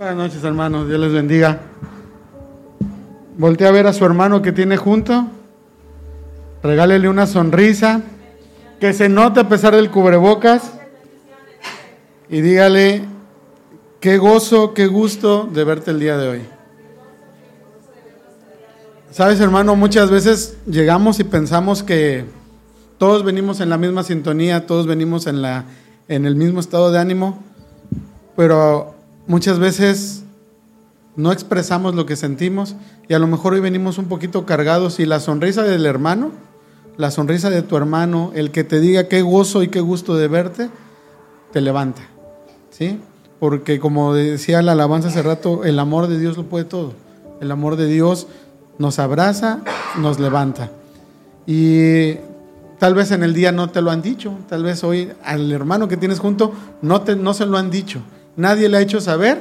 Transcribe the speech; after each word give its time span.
Buenas 0.00 0.16
noches, 0.16 0.42
hermanos. 0.44 0.88
Dios 0.88 0.98
les 0.98 1.12
bendiga. 1.12 1.60
Voltea 3.36 3.68
a 3.68 3.70
ver 3.70 3.86
a 3.86 3.92
su 3.92 4.02
hermano 4.06 4.40
que 4.40 4.50
tiene 4.50 4.78
junto. 4.78 5.26
Regálele 6.62 7.06
una 7.06 7.26
sonrisa. 7.26 8.00
Que 8.80 8.94
se 8.94 9.10
note 9.10 9.40
a 9.40 9.48
pesar 9.50 9.76
del 9.76 9.90
cubrebocas. 9.90 10.72
Y 12.30 12.40
dígale, 12.40 13.04
qué 14.00 14.16
gozo, 14.16 14.72
qué 14.72 14.86
gusto 14.86 15.46
de 15.52 15.64
verte 15.64 15.90
el 15.90 16.00
día 16.00 16.16
de 16.16 16.28
hoy. 16.28 16.42
Sabes, 19.10 19.38
hermano, 19.40 19.76
muchas 19.76 20.10
veces 20.10 20.56
llegamos 20.66 21.20
y 21.20 21.24
pensamos 21.24 21.82
que 21.82 22.24
todos 22.96 23.22
venimos 23.22 23.60
en 23.60 23.68
la 23.68 23.76
misma 23.76 24.02
sintonía, 24.02 24.66
todos 24.66 24.86
venimos 24.86 25.26
en, 25.26 25.42
la, 25.42 25.66
en 26.08 26.24
el 26.24 26.36
mismo 26.36 26.58
estado 26.58 26.90
de 26.90 26.98
ánimo, 26.98 27.44
pero 28.34 28.94
muchas 29.30 29.60
veces 29.60 30.24
no 31.14 31.30
expresamos 31.30 31.94
lo 31.94 32.04
que 32.04 32.16
sentimos 32.16 32.74
y 33.08 33.14
a 33.14 33.20
lo 33.20 33.28
mejor 33.28 33.52
hoy 33.52 33.60
venimos 33.60 33.96
un 33.96 34.06
poquito 34.06 34.44
cargados 34.44 34.98
y 34.98 35.06
la 35.06 35.20
sonrisa 35.20 35.62
del 35.62 35.86
hermano, 35.86 36.32
la 36.96 37.12
sonrisa 37.12 37.48
de 37.48 37.62
tu 37.62 37.76
hermano, 37.76 38.32
el 38.34 38.50
que 38.50 38.64
te 38.64 38.80
diga 38.80 39.06
qué 39.06 39.22
gozo 39.22 39.62
y 39.62 39.68
qué 39.68 39.80
gusto 39.80 40.16
de 40.16 40.26
verte, 40.26 40.68
te 41.52 41.60
levanta. 41.60 42.02
¿Sí? 42.70 42.98
Porque 43.38 43.78
como 43.78 44.14
decía 44.14 44.62
la 44.62 44.72
alabanza 44.72 45.08
hace 45.08 45.22
rato, 45.22 45.62
el 45.62 45.78
amor 45.78 46.08
de 46.08 46.18
Dios 46.18 46.36
lo 46.36 46.46
puede 46.46 46.64
todo. 46.64 46.94
El 47.40 47.52
amor 47.52 47.76
de 47.76 47.86
Dios 47.86 48.26
nos 48.78 48.98
abraza, 48.98 49.60
nos 49.96 50.18
levanta. 50.18 50.72
Y 51.46 52.14
tal 52.80 52.94
vez 52.94 53.12
en 53.12 53.22
el 53.22 53.32
día 53.32 53.52
no 53.52 53.70
te 53.70 53.80
lo 53.80 53.92
han 53.92 54.02
dicho, 54.02 54.36
tal 54.48 54.64
vez 54.64 54.82
hoy 54.82 55.12
al 55.22 55.52
hermano 55.52 55.86
que 55.86 55.96
tienes 55.96 56.18
junto 56.18 56.52
no, 56.82 57.02
te, 57.02 57.14
no 57.14 57.32
se 57.32 57.46
lo 57.46 57.58
han 57.58 57.70
dicho. 57.70 58.00
Nadie 58.40 58.70
le 58.70 58.78
ha 58.78 58.80
hecho 58.80 59.02
saber 59.02 59.38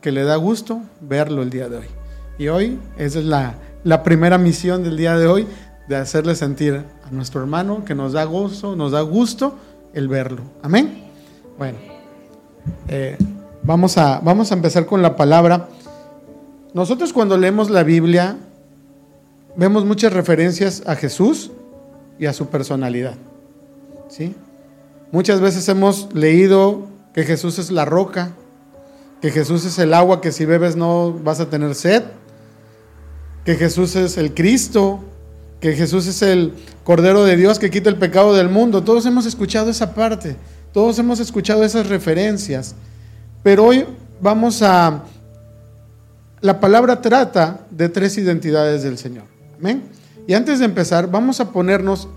que 0.00 0.10
le 0.10 0.24
da 0.24 0.34
gusto 0.34 0.82
verlo 1.00 1.42
el 1.42 1.50
día 1.50 1.68
de 1.68 1.76
hoy. 1.76 1.86
Y 2.38 2.48
hoy 2.48 2.76
esa 2.98 3.20
es 3.20 3.24
la, 3.24 3.54
la 3.84 4.02
primera 4.02 4.36
misión 4.36 4.82
del 4.82 4.96
día 4.96 5.16
de 5.16 5.28
hoy, 5.28 5.46
de 5.88 5.94
hacerle 5.94 6.34
sentir 6.34 6.74
a 6.74 7.10
nuestro 7.12 7.40
hermano 7.40 7.84
que 7.84 7.94
nos 7.94 8.14
da 8.14 8.24
gozo, 8.24 8.74
nos 8.74 8.90
da 8.90 9.00
gusto 9.02 9.56
el 9.94 10.08
verlo. 10.08 10.42
Amén. 10.60 11.04
Bueno, 11.56 11.78
eh, 12.88 13.16
vamos, 13.62 13.96
a, 13.96 14.18
vamos 14.18 14.50
a 14.50 14.56
empezar 14.56 14.86
con 14.86 15.02
la 15.02 15.14
palabra. 15.14 15.68
Nosotros 16.74 17.12
cuando 17.12 17.38
leemos 17.38 17.70
la 17.70 17.84
Biblia, 17.84 18.38
vemos 19.54 19.84
muchas 19.84 20.12
referencias 20.12 20.82
a 20.84 20.96
Jesús 20.96 21.52
y 22.18 22.26
a 22.26 22.32
su 22.32 22.48
personalidad. 22.48 23.14
¿sí? 24.08 24.34
Muchas 25.12 25.40
veces 25.40 25.68
hemos 25.68 26.12
leído 26.12 26.90
que 27.14 27.24
Jesús 27.24 27.58
es 27.58 27.70
la 27.70 27.84
roca, 27.84 28.32
que 29.20 29.30
Jesús 29.30 29.64
es 29.64 29.78
el 29.78 29.94
agua 29.94 30.20
que 30.20 30.32
si 30.32 30.44
bebes 30.44 30.76
no 30.76 31.12
vas 31.12 31.40
a 31.40 31.48
tener 31.48 31.74
sed, 31.74 32.02
que 33.44 33.56
Jesús 33.56 33.96
es 33.96 34.18
el 34.18 34.34
Cristo, 34.34 35.00
que 35.60 35.74
Jesús 35.74 36.06
es 36.06 36.22
el 36.22 36.54
Cordero 36.84 37.24
de 37.24 37.36
Dios 37.36 37.58
que 37.58 37.70
quita 37.70 37.88
el 37.88 37.96
pecado 37.96 38.34
del 38.34 38.48
mundo. 38.48 38.82
Todos 38.82 39.06
hemos 39.06 39.26
escuchado 39.26 39.70
esa 39.70 39.94
parte, 39.94 40.36
todos 40.72 40.98
hemos 40.98 41.20
escuchado 41.20 41.62
esas 41.64 41.88
referencias, 41.88 42.74
pero 43.42 43.64
hoy 43.64 43.86
vamos 44.20 44.62
a... 44.62 45.04
La 46.40 46.58
palabra 46.58 47.00
trata 47.00 47.60
de 47.70 47.88
tres 47.88 48.18
identidades 48.18 48.82
del 48.82 48.98
Señor. 48.98 49.24
Y 50.26 50.34
antes 50.34 50.58
de 50.58 50.64
empezar, 50.64 51.08
vamos 51.08 51.38
a 51.38 51.52
ponernos 51.52 52.08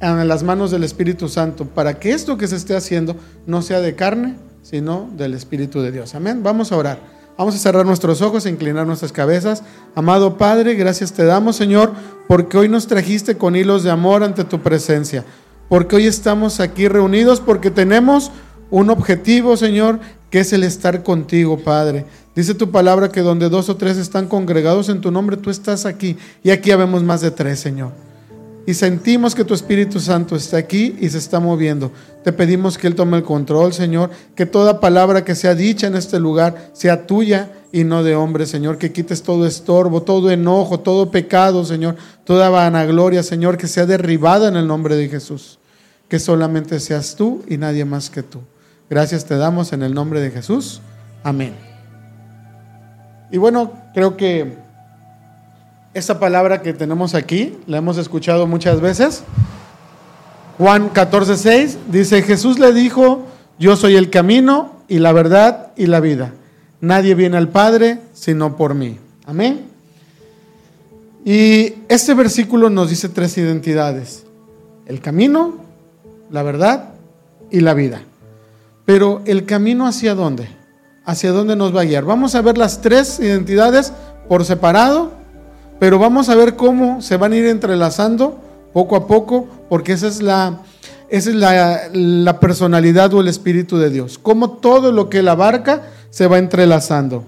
en 0.00 0.28
las 0.28 0.42
manos 0.42 0.70
del 0.70 0.84
Espíritu 0.84 1.28
Santo 1.28 1.64
para 1.64 1.98
que 1.98 2.12
esto 2.12 2.36
que 2.36 2.46
se 2.46 2.56
esté 2.56 2.76
haciendo 2.76 3.16
no 3.46 3.62
sea 3.62 3.80
de 3.80 3.94
carne, 3.94 4.36
sino 4.62 5.08
del 5.16 5.34
Espíritu 5.34 5.80
de 5.80 5.92
Dios. 5.92 6.14
Amén. 6.14 6.42
Vamos 6.42 6.72
a 6.72 6.76
orar. 6.76 7.18
Vamos 7.36 7.54
a 7.54 7.58
cerrar 7.58 7.86
nuestros 7.86 8.20
ojos 8.20 8.46
e 8.46 8.50
inclinar 8.50 8.86
nuestras 8.86 9.12
cabezas. 9.12 9.62
Amado 9.94 10.36
Padre, 10.36 10.74
gracias 10.74 11.12
te 11.12 11.24
damos, 11.24 11.54
Señor, 11.54 11.92
porque 12.26 12.58
hoy 12.58 12.68
nos 12.68 12.88
trajiste 12.88 13.36
con 13.36 13.54
hilos 13.54 13.84
de 13.84 13.90
amor 13.90 14.24
ante 14.24 14.42
tu 14.44 14.60
presencia. 14.60 15.24
Porque 15.68 15.96
hoy 15.96 16.06
estamos 16.06 16.58
aquí 16.58 16.88
reunidos, 16.88 17.40
porque 17.40 17.70
tenemos 17.70 18.32
un 18.70 18.90
objetivo, 18.90 19.56
Señor, 19.56 20.00
que 20.30 20.40
es 20.40 20.52
el 20.52 20.64
estar 20.64 21.02
contigo, 21.04 21.58
Padre. 21.58 22.06
Dice 22.34 22.54
tu 22.54 22.70
palabra 22.70 23.10
que 23.10 23.20
donde 23.20 23.48
dos 23.48 23.68
o 23.68 23.76
tres 23.76 23.98
están 23.98 24.26
congregados 24.26 24.88
en 24.88 25.00
tu 25.00 25.10
nombre, 25.10 25.36
tú 25.36 25.50
estás 25.50 25.86
aquí. 25.86 26.16
Y 26.42 26.50
aquí 26.50 26.70
habemos 26.72 27.02
más 27.02 27.20
de 27.20 27.30
tres, 27.30 27.60
Señor. 27.60 28.07
Y 28.68 28.74
sentimos 28.74 29.34
que 29.34 29.46
tu 29.46 29.54
Espíritu 29.54 29.98
Santo 29.98 30.36
está 30.36 30.58
aquí 30.58 30.94
y 31.00 31.08
se 31.08 31.16
está 31.16 31.40
moviendo. 31.40 31.90
Te 32.22 32.34
pedimos 32.34 32.76
que 32.76 32.86
Él 32.86 32.94
tome 32.94 33.16
el 33.16 33.22
control, 33.22 33.72
Señor. 33.72 34.10
Que 34.34 34.44
toda 34.44 34.78
palabra 34.78 35.24
que 35.24 35.34
sea 35.34 35.54
dicha 35.54 35.86
en 35.86 35.94
este 35.94 36.20
lugar 36.20 36.68
sea 36.74 37.06
tuya 37.06 37.50
y 37.72 37.84
no 37.84 38.04
de 38.04 38.14
hombre, 38.14 38.44
Señor. 38.44 38.76
Que 38.76 38.92
quites 38.92 39.22
todo 39.22 39.46
estorbo, 39.46 40.02
todo 40.02 40.30
enojo, 40.30 40.80
todo 40.80 41.10
pecado, 41.10 41.64
Señor. 41.64 41.96
Toda 42.24 42.50
vanagloria, 42.50 43.22
Señor, 43.22 43.56
que 43.56 43.68
sea 43.68 43.86
derribada 43.86 44.48
en 44.48 44.56
el 44.56 44.66
nombre 44.66 44.96
de 44.96 45.08
Jesús. 45.08 45.58
Que 46.10 46.18
solamente 46.18 46.78
seas 46.78 47.16
tú 47.16 47.42
y 47.48 47.56
nadie 47.56 47.86
más 47.86 48.10
que 48.10 48.22
tú. 48.22 48.40
Gracias 48.90 49.24
te 49.24 49.38
damos 49.38 49.72
en 49.72 49.82
el 49.82 49.94
nombre 49.94 50.20
de 50.20 50.30
Jesús. 50.30 50.82
Amén. 51.24 51.54
Y 53.30 53.38
bueno, 53.38 53.72
creo 53.94 54.18
que 54.18 54.67
esa 55.98 56.18
palabra 56.18 56.62
que 56.62 56.72
tenemos 56.72 57.14
aquí 57.14 57.56
la 57.66 57.78
hemos 57.78 57.98
escuchado 57.98 58.46
muchas 58.46 58.80
veces. 58.80 59.22
Juan 60.56 60.92
14:6 60.92 61.76
dice, 61.90 62.22
Jesús 62.22 62.58
le 62.58 62.72
dijo, 62.72 63.26
yo 63.58 63.76
soy 63.76 63.96
el 63.96 64.10
camino 64.10 64.72
y 64.88 64.98
la 64.98 65.12
verdad 65.12 65.72
y 65.76 65.86
la 65.86 66.00
vida. 66.00 66.32
Nadie 66.80 67.14
viene 67.14 67.36
al 67.36 67.48
Padre 67.48 67.98
sino 68.14 68.56
por 68.56 68.74
mí. 68.74 68.98
Amén. 69.26 69.66
Y 71.24 71.74
este 71.88 72.14
versículo 72.14 72.70
nos 72.70 72.90
dice 72.90 73.08
tres 73.08 73.36
identidades. 73.36 74.24
El 74.86 75.00
camino, 75.00 75.56
la 76.30 76.42
verdad 76.42 76.90
y 77.50 77.60
la 77.60 77.74
vida. 77.74 78.00
Pero 78.86 79.20
el 79.26 79.44
camino 79.44 79.86
hacia 79.86 80.14
dónde? 80.14 80.58
hacia 81.08 81.32
dónde 81.32 81.56
nos 81.56 81.74
va 81.74 81.80
a 81.80 81.84
guiar. 81.84 82.04
Vamos 82.04 82.34
a 82.34 82.42
ver 82.42 82.58
las 82.58 82.82
tres 82.82 83.18
identidades 83.18 83.94
por 84.28 84.44
separado, 84.44 85.12
pero 85.78 85.98
vamos 85.98 86.28
a 86.28 86.34
ver 86.34 86.56
cómo 86.56 87.00
se 87.02 87.16
van 87.16 87.32
a 87.32 87.36
ir 87.36 87.46
entrelazando 87.46 88.38
poco 88.72 88.96
a 88.96 89.06
poco, 89.06 89.46
porque 89.68 89.92
esa 89.92 90.08
es 90.08 90.22
la, 90.22 90.60
esa 91.08 91.30
es 91.30 91.36
la, 91.36 92.40
personalidad 92.40 93.12
o 93.14 93.20
el 93.20 93.28
espíritu 93.28 93.78
de 93.78 93.90
Dios. 93.90 94.18
Cómo 94.18 94.50
todo 94.52 94.92
lo 94.92 95.08
que 95.08 95.18
él 95.18 95.28
abarca 95.28 95.82
se 96.10 96.26
va 96.26 96.38
entrelazando. 96.38 97.24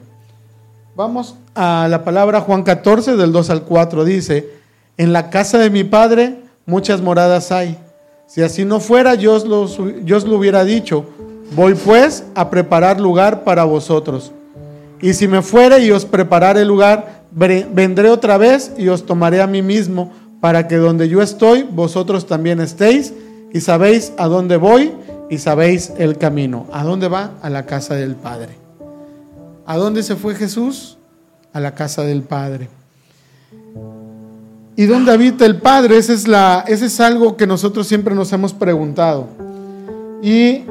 Vamos 0.97 1.37
a 1.55 1.87
la 1.89 2.05
palabra 2.05 2.41
Juan 2.41 2.62
14, 2.62 3.16
del 3.16 3.33
2 3.33 3.50
al 3.50 3.62
4, 3.62 4.05
dice, 4.05 4.50
en 4.97 5.12
la 5.12 5.31
casa 5.31 5.59
de 5.59 5.71
mi 5.71 5.84
padre 5.84 6.41
muchas 6.66 7.00
moradas 7.00 7.53
hay. 7.53 7.78
Si 8.27 8.43
así 8.43 8.65
no 8.65 8.81
fuera, 8.81 9.15
lo, 9.15 9.66
yo 10.05 10.16
os 10.16 10.25
lo 10.25 10.37
hubiera 10.37 10.65
dicho 10.65 11.06
Voy 11.53 11.75
pues 11.75 12.25
a 12.37 12.49
preparar 12.49 13.00
lugar 13.00 13.43
para 13.43 13.65
vosotros. 13.65 14.31
Y 15.03 15.15
si 15.15 15.28
me 15.28 15.43
fuere 15.43 15.83
y 15.84 15.91
os 15.91 16.05
preparare 16.05 16.65
lugar, 16.65 17.25
vendré 17.33 18.11
otra 18.11 18.37
vez 18.37 18.72
y 18.77 18.88
os 18.88 19.06
tomaré 19.06 19.41
a 19.41 19.47
mí 19.47 19.62
mismo, 19.62 20.12
para 20.41 20.69
que 20.69 20.77
donde 20.77 21.09
yo 21.09 21.21
estoy, 21.22 21.62
vosotros 21.62 22.27
también 22.27 22.61
estéis, 22.61 23.12
y 23.53 23.60
sabéis 23.60 24.12
a 24.16 24.27
dónde 24.27 24.56
voy 24.56 24.93
y 25.28 25.39
sabéis 25.39 25.93
el 25.99 26.19
camino. 26.19 26.66
¿A 26.72 26.83
dónde 26.84 27.09
va? 27.09 27.33
A 27.43 27.50
la 27.50 27.66
casa 27.66 27.94
del 27.94 28.15
Padre. 28.15 28.55
¿A 29.66 29.77
dónde 29.77 30.03
se 30.03 30.16
fue 30.16 30.34
Jesús? 30.34 30.99
A 31.53 31.60
la 31.60 31.75
casa 31.75 32.03
del 32.03 32.22
Padre. 32.22 32.69
¿Y 34.77 34.87
dónde 34.87 35.12
habita 35.12 35.44
el 35.44 35.56
Padre? 35.56 35.99
Ese 35.99 36.15
es, 36.15 36.27
la, 36.27 36.65
ese 36.66 36.87
es 36.87 37.00
algo 37.00 37.37
que 37.37 37.47
nosotros 37.47 37.87
siempre 37.87 38.15
nos 38.15 38.33
hemos 38.33 38.53
preguntado. 38.53 39.28
Y 40.22 40.62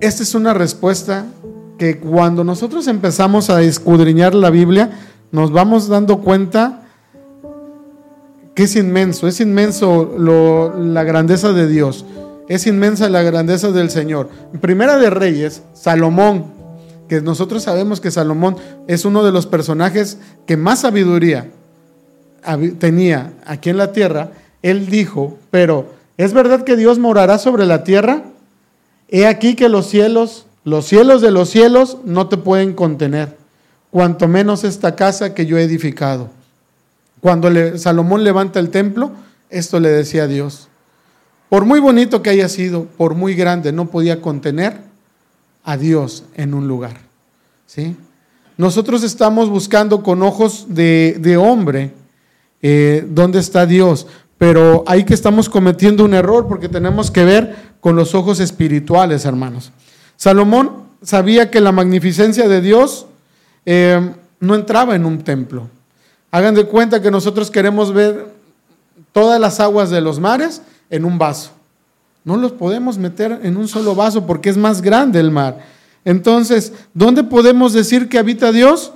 esta 0.00 0.22
es 0.22 0.34
una 0.34 0.54
respuesta 0.54 1.26
que 1.80 1.96
cuando 1.96 2.44
nosotros 2.44 2.86
empezamos 2.88 3.48
a 3.48 3.62
escudriñar 3.62 4.34
la 4.34 4.50
Biblia, 4.50 4.90
nos 5.32 5.50
vamos 5.50 5.88
dando 5.88 6.18
cuenta 6.18 6.82
que 8.54 8.64
es 8.64 8.76
inmenso, 8.76 9.26
es 9.26 9.40
inmenso 9.40 10.14
la 10.18 11.04
grandeza 11.04 11.54
de 11.54 11.66
Dios, 11.66 12.04
es 12.50 12.66
inmensa 12.66 13.08
la 13.08 13.22
grandeza 13.22 13.70
del 13.70 13.88
Señor. 13.88 14.28
primera 14.60 14.98
de 14.98 15.08
Reyes, 15.08 15.62
Salomón, 15.72 16.52
que 17.08 17.22
nosotros 17.22 17.62
sabemos 17.62 17.98
que 17.98 18.10
Salomón 18.10 18.56
es 18.86 19.06
uno 19.06 19.24
de 19.24 19.32
los 19.32 19.46
personajes 19.46 20.18
que 20.46 20.58
más 20.58 20.80
sabiduría 20.80 21.48
tenía 22.78 23.32
aquí 23.46 23.70
en 23.70 23.78
la 23.78 23.92
tierra, 23.92 24.32
él 24.60 24.90
dijo, 24.90 25.38
pero 25.50 25.94
¿es 26.18 26.34
verdad 26.34 26.62
que 26.62 26.76
Dios 26.76 26.98
morará 26.98 27.38
sobre 27.38 27.64
la 27.64 27.84
tierra? 27.84 28.24
He 29.08 29.26
aquí 29.26 29.54
que 29.54 29.70
los 29.70 29.86
cielos, 29.86 30.44
los 30.64 30.86
cielos 30.86 31.22
de 31.22 31.30
los 31.30 31.48
cielos 31.48 31.98
no 32.04 32.28
te 32.28 32.36
pueden 32.36 32.74
contener, 32.74 33.36
cuanto 33.90 34.28
menos 34.28 34.64
esta 34.64 34.94
casa 34.94 35.34
que 35.34 35.46
yo 35.46 35.58
he 35.58 35.62
edificado. 35.62 36.30
Cuando 37.20 37.48
Salomón 37.78 38.24
levanta 38.24 38.60
el 38.60 38.70
templo, 38.70 39.12
esto 39.48 39.80
le 39.80 39.90
decía 39.90 40.24
a 40.24 40.26
Dios. 40.26 40.68
Por 41.48 41.64
muy 41.64 41.80
bonito 41.80 42.22
que 42.22 42.30
haya 42.30 42.48
sido, 42.48 42.84
por 42.84 43.14
muy 43.14 43.34
grande, 43.34 43.72
no 43.72 43.86
podía 43.86 44.20
contener 44.20 44.78
a 45.64 45.76
Dios 45.76 46.24
en 46.34 46.54
un 46.54 46.68
lugar. 46.68 46.96
¿sí? 47.66 47.96
Nosotros 48.56 49.02
estamos 49.02 49.48
buscando 49.48 50.02
con 50.02 50.22
ojos 50.22 50.66
de, 50.68 51.36
hombre 51.40 51.92
eh, 52.62 53.06
dónde 53.08 53.40
está 53.40 53.66
Dios, 53.66 54.06
pero 54.38 54.84
ahí 54.86 55.04
que 55.04 55.14
estamos 55.14 55.48
cometiendo 55.48 56.04
un 56.04 56.14
error 56.14 56.46
porque 56.46 56.68
tenemos 56.68 57.10
que 57.10 57.24
ver 57.24 57.56
con 57.80 57.96
los 57.96 58.14
ojos 58.14 58.38
espirituales, 58.38 59.24
hermanos. 59.24 59.72
Salomón 60.20 60.82
sabía 61.00 61.50
que 61.50 61.60
la 61.60 61.72
magnificencia 61.72 62.46
de 62.46 62.60
Dios 62.60 63.06
eh, 63.64 64.12
no 64.38 64.54
entraba 64.54 64.94
en 64.94 65.06
un 65.06 65.24
templo. 65.24 65.70
Hagan 66.30 66.54
de 66.54 66.66
cuenta 66.66 67.00
que 67.00 67.10
nosotros 67.10 67.50
queremos 67.50 67.94
ver 67.94 68.26
todas 69.12 69.40
las 69.40 69.60
aguas 69.60 69.88
de 69.88 70.02
los 70.02 70.20
mares 70.20 70.60
en 70.90 71.06
un 71.06 71.16
vaso. 71.16 71.52
No 72.22 72.36
los 72.36 72.52
podemos 72.52 72.98
meter 72.98 73.40
en 73.42 73.56
un 73.56 73.66
solo 73.66 73.94
vaso 73.94 74.26
porque 74.26 74.50
es 74.50 74.58
más 74.58 74.82
grande 74.82 75.18
el 75.20 75.30
mar. 75.30 75.60
Entonces, 76.04 76.74
¿dónde 76.92 77.24
podemos 77.24 77.72
decir 77.72 78.10
que 78.10 78.18
habita 78.18 78.52
Dios? 78.52 78.92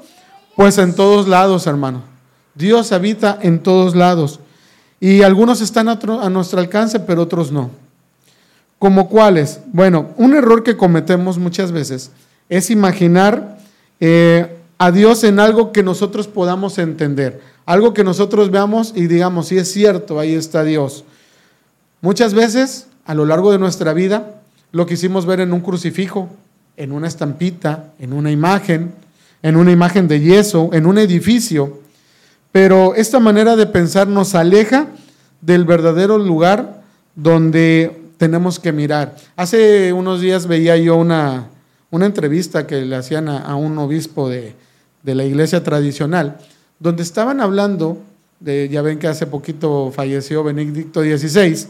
Pues 0.56 0.76
en 0.76 0.94
todos 0.94 1.26
lados, 1.26 1.66
hermano. 1.66 2.02
Dios 2.54 2.92
habita 2.92 3.38
en 3.40 3.62
todos 3.62 3.96
lados. 3.96 4.40
Y 5.00 5.22
algunos 5.22 5.62
están 5.62 5.88
a 5.88 6.28
nuestro 6.28 6.60
alcance, 6.60 7.00
pero 7.00 7.22
otros 7.22 7.50
no. 7.50 7.70
¿Como 8.84 9.08
cuáles? 9.08 9.60
Bueno, 9.72 10.10
un 10.18 10.34
error 10.34 10.62
que 10.62 10.76
cometemos 10.76 11.38
muchas 11.38 11.72
veces 11.72 12.10
es 12.50 12.68
imaginar 12.68 13.56
eh, 13.98 14.58
a 14.76 14.90
Dios 14.90 15.24
en 15.24 15.40
algo 15.40 15.72
que 15.72 15.82
nosotros 15.82 16.28
podamos 16.28 16.76
entender, 16.76 17.40
algo 17.64 17.94
que 17.94 18.04
nosotros 18.04 18.50
veamos 18.50 18.92
y 18.94 19.06
digamos, 19.06 19.48
sí 19.48 19.56
es 19.56 19.72
cierto, 19.72 20.20
ahí 20.20 20.34
está 20.34 20.64
Dios. 20.64 21.06
Muchas 22.02 22.34
veces, 22.34 22.88
a 23.06 23.14
lo 23.14 23.24
largo 23.24 23.52
de 23.52 23.58
nuestra 23.58 23.94
vida, 23.94 24.42
lo 24.70 24.84
quisimos 24.84 25.24
ver 25.24 25.40
en 25.40 25.54
un 25.54 25.62
crucifijo, 25.62 26.28
en 26.76 26.92
una 26.92 27.08
estampita, 27.08 27.94
en 27.98 28.12
una 28.12 28.32
imagen, 28.32 28.92
en 29.42 29.56
una 29.56 29.72
imagen 29.72 30.08
de 30.08 30.20
yeso, 30.20 30.68
en 30.74 30.84
un 30.84 30.98
edificio. 30.98 31.80
Pero 32.52 32.94
esta 32.96 33.18
manera 33.18 33.56
de 33.56 33.64
pensar 33.64 34.08
nos 34.08 34.34
aleja 34.34 34.88
del 35.40 35.64
verdadero 35.64 36.18
lugar 36.18 36.82
donde 37.16 38.03
tenemos 38.16 38.58
que 38.58 38.72
mirar. 38.72 39.16
Hace 39.36 39.92
unos 39.92 40.20
días 40.20 40.46
veía 40.46 40.76
yo 40.76 40.96
una, 40.96 41.48
una 41.90 42.06
entrevista 42.06 42.66
que 42.66 42.82
le 42.82 42.96
hacían 42.96 43.28
a, 43.28 43.54
un 43.56 43.78
obispo 43.78 44.28
de, 44.28 44.54
de, 45.02 45.14
la 45.14 45.24
iglesia 45.24 45.62
tradicional, 45.62 46.38
donde 46.78 47.02
estaban 47.02 47.40
hablando, 47.40 47.98
de, 48.40 48.68
ya 48.68 48.82
ven 48.82 48.98
que 48.98 49.08
hace 49.08 49.26
poquito 49.26 49.92
falleció 49.94 50.44
Benedicto 50.44 51.02
XVI, 51.02 51.66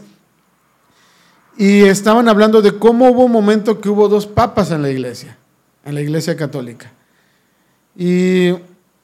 y 1.57 1.83
estaban 1.83 2.27
hablando 2.27 2.61
de 2.61 2.77
cómo 2.77 3.09
hubo 3.09 3.25
un 3.25 3.31
momento 3.31 3.79
que 3.79 3.89
hubo 3.89 4.09
dos 4.09 4.25
papas 4.25 4.71
en 4.71 4.81
la 4.81 4.89
iglesia, 4.89 5.37
en 5.85 5.95
la 5.95 6.01
iglesia 6.01 6.35
católica. 6.35 6.91
Y 7.95 8.49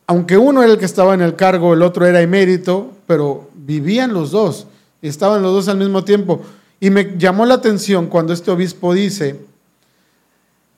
aunque 0.05 0.37
uno 0.37 0.61
era 0.61 0.73
el 0.73 0.77
que 0.77 0.85
estaba 0.85 1.13
en 1.13 1.21
el 1.21 1.35
cargo, 1.35 1.73
el 1.73 1.81
otro 1.81 2.05
era 2.05 2.21
emérito, 2.21 2.91
pero 3.07 3.49
vivían 3.53 4.13
los 4.13 4.31
dos, 4.31 4.67
estaban 5.01 5.41
los 5.41 5.53
dos 5.53 5.67
al 5.69 5.77
mismo 5.77 6.03
tiempo. 6.03 6.41
Y 6.81 6.89
me 6.89 7.15
llamó 7.17 7.45
la 7.45 7.53
atención 7.53 8.07
cuando 8.07 8.33
este 8.33 8.49
obispo 8.49 8.93
dice, 8.95 9.39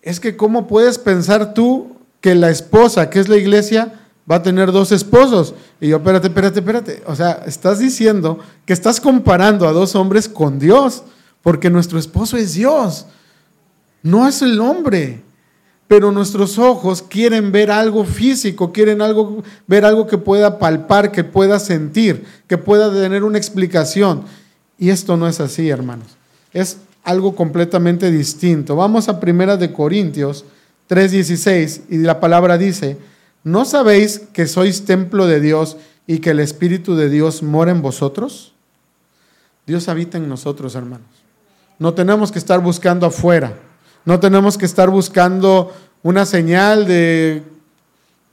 es 0.01 0.19
que 0.19 0.35
cómo 0.35 0.67
puedes 0.67 0.99
pensar 0.99 1.53
tú 1.53 1.95
que 2.19 2.35
la 2.35 2.49
esposa, 2.49 3.09
que 3.09 3.21
es 3.21 3.29
la 3.29 3.37
iglesia, 3.37 4.01
va 4.29 4.35
a 4.35 4.43
tener 4.43 4.73
dos 4.73 4.91
esposos. 4.91 5.55
Y 5.79 5.87
yo, 5.87 5.97
espérate, 5.97 6.27
espérate, 6.27 6.59
espérate. 6.59 7.03
O 7.07 7.15
sea, 7.15 7.43
estás 7.47 7.79
diciendo 7.79 8.39
que 8.65 8.73
estás 8.73 8.99
comparando 8.99 9.65
a 9.65 9.71
dos 9.71 9.95
hombres 9.95 10.27
con 10.27 10.59
Dios 10.59 11.03
porque 11.41 11.69
nuestro 11.69 11.97
esposo 11.97 12.35
es 12.35 12.53
Dios, 12.53 13.05
no 14.01 14.27
es 14.27 14.41
el 14.41 14.59
hombre. 14.59 15.23
Pero 15.87 16.11
nuestros 16.11 16.57
ojos 16.57 17.01
quieren 17.01 17.51
ver 17.53 17.71
algo 17.71 18.03
físico, 18.03 18.73
quieren 18.73 19.01
algo, 19.01 19.41
ver 19.67 19.85
algo 19.85 20.05
que 20.07 20.17
pueda 20.17 20.59
palpar, 20.59 21.11
que 21.11 21.23
pueda 21.23 21.59
sentir, 21.59 22.25
que 22.47 22.57
pueda 22.57 22.91
tener 22.91 23.23
una 23.23 23.37
explicación. 23.37 24.23
Y 24.83 24.89
esto 24.89 25.15
no 25.15 25.29
es 25.29 25.39
así, 25.39 25.69
hermanos. 25.69 26.17
Es 26.51 26.79
algo 27.05 27.37
completamente 27.37 28.11
distinto. 28.11 28.75
Vamos 28.75 29.07
a 29.07 29.21
Primera 29.21 29.55
de 29.55 29.71
Corintios 29.71 30.43
3:16 30.89 31.83
y 31.87 31.99
la 31.99 32.19
palabra 32.19 32.57
dice, 32.57 32.97
¿no 33.45 33.63
sabéis 33.63 34.19
que 34.33 34.45
sois 34.45 34.83
templo 34.83 35.25
de 35.25 35.39
Dios 35.39 35.77
y 36.05 36.19
que 36.19 36.31
el 36.31 36.41
Espíritu 36.41 36.97
de 36.97 37.09
Dios 37.09 37.43
mora 37.43 37.71
en 37.71 37.81
vosotros? 37.81 38.51
Dios 39.65 39.87
habita 39.87 40.17
en 40.17 40.27
nosotros, 40.27 40.75
hermanos. 40.75 41.07
No 41.79 41.93
tenemos 41.93 42.29
que 42.29 42.39
estar 42.39 42.59
buscando 42.59 43.05
afuera. 43.05 43.57
No 44.03 44.19
tenemos 44.19 44.57
que 44.57 44.65
estar 44.65 44.89
buscando 44.89 45.71
una 46.01 46.25
señal 46.25 46.85
de, 46.85 47.41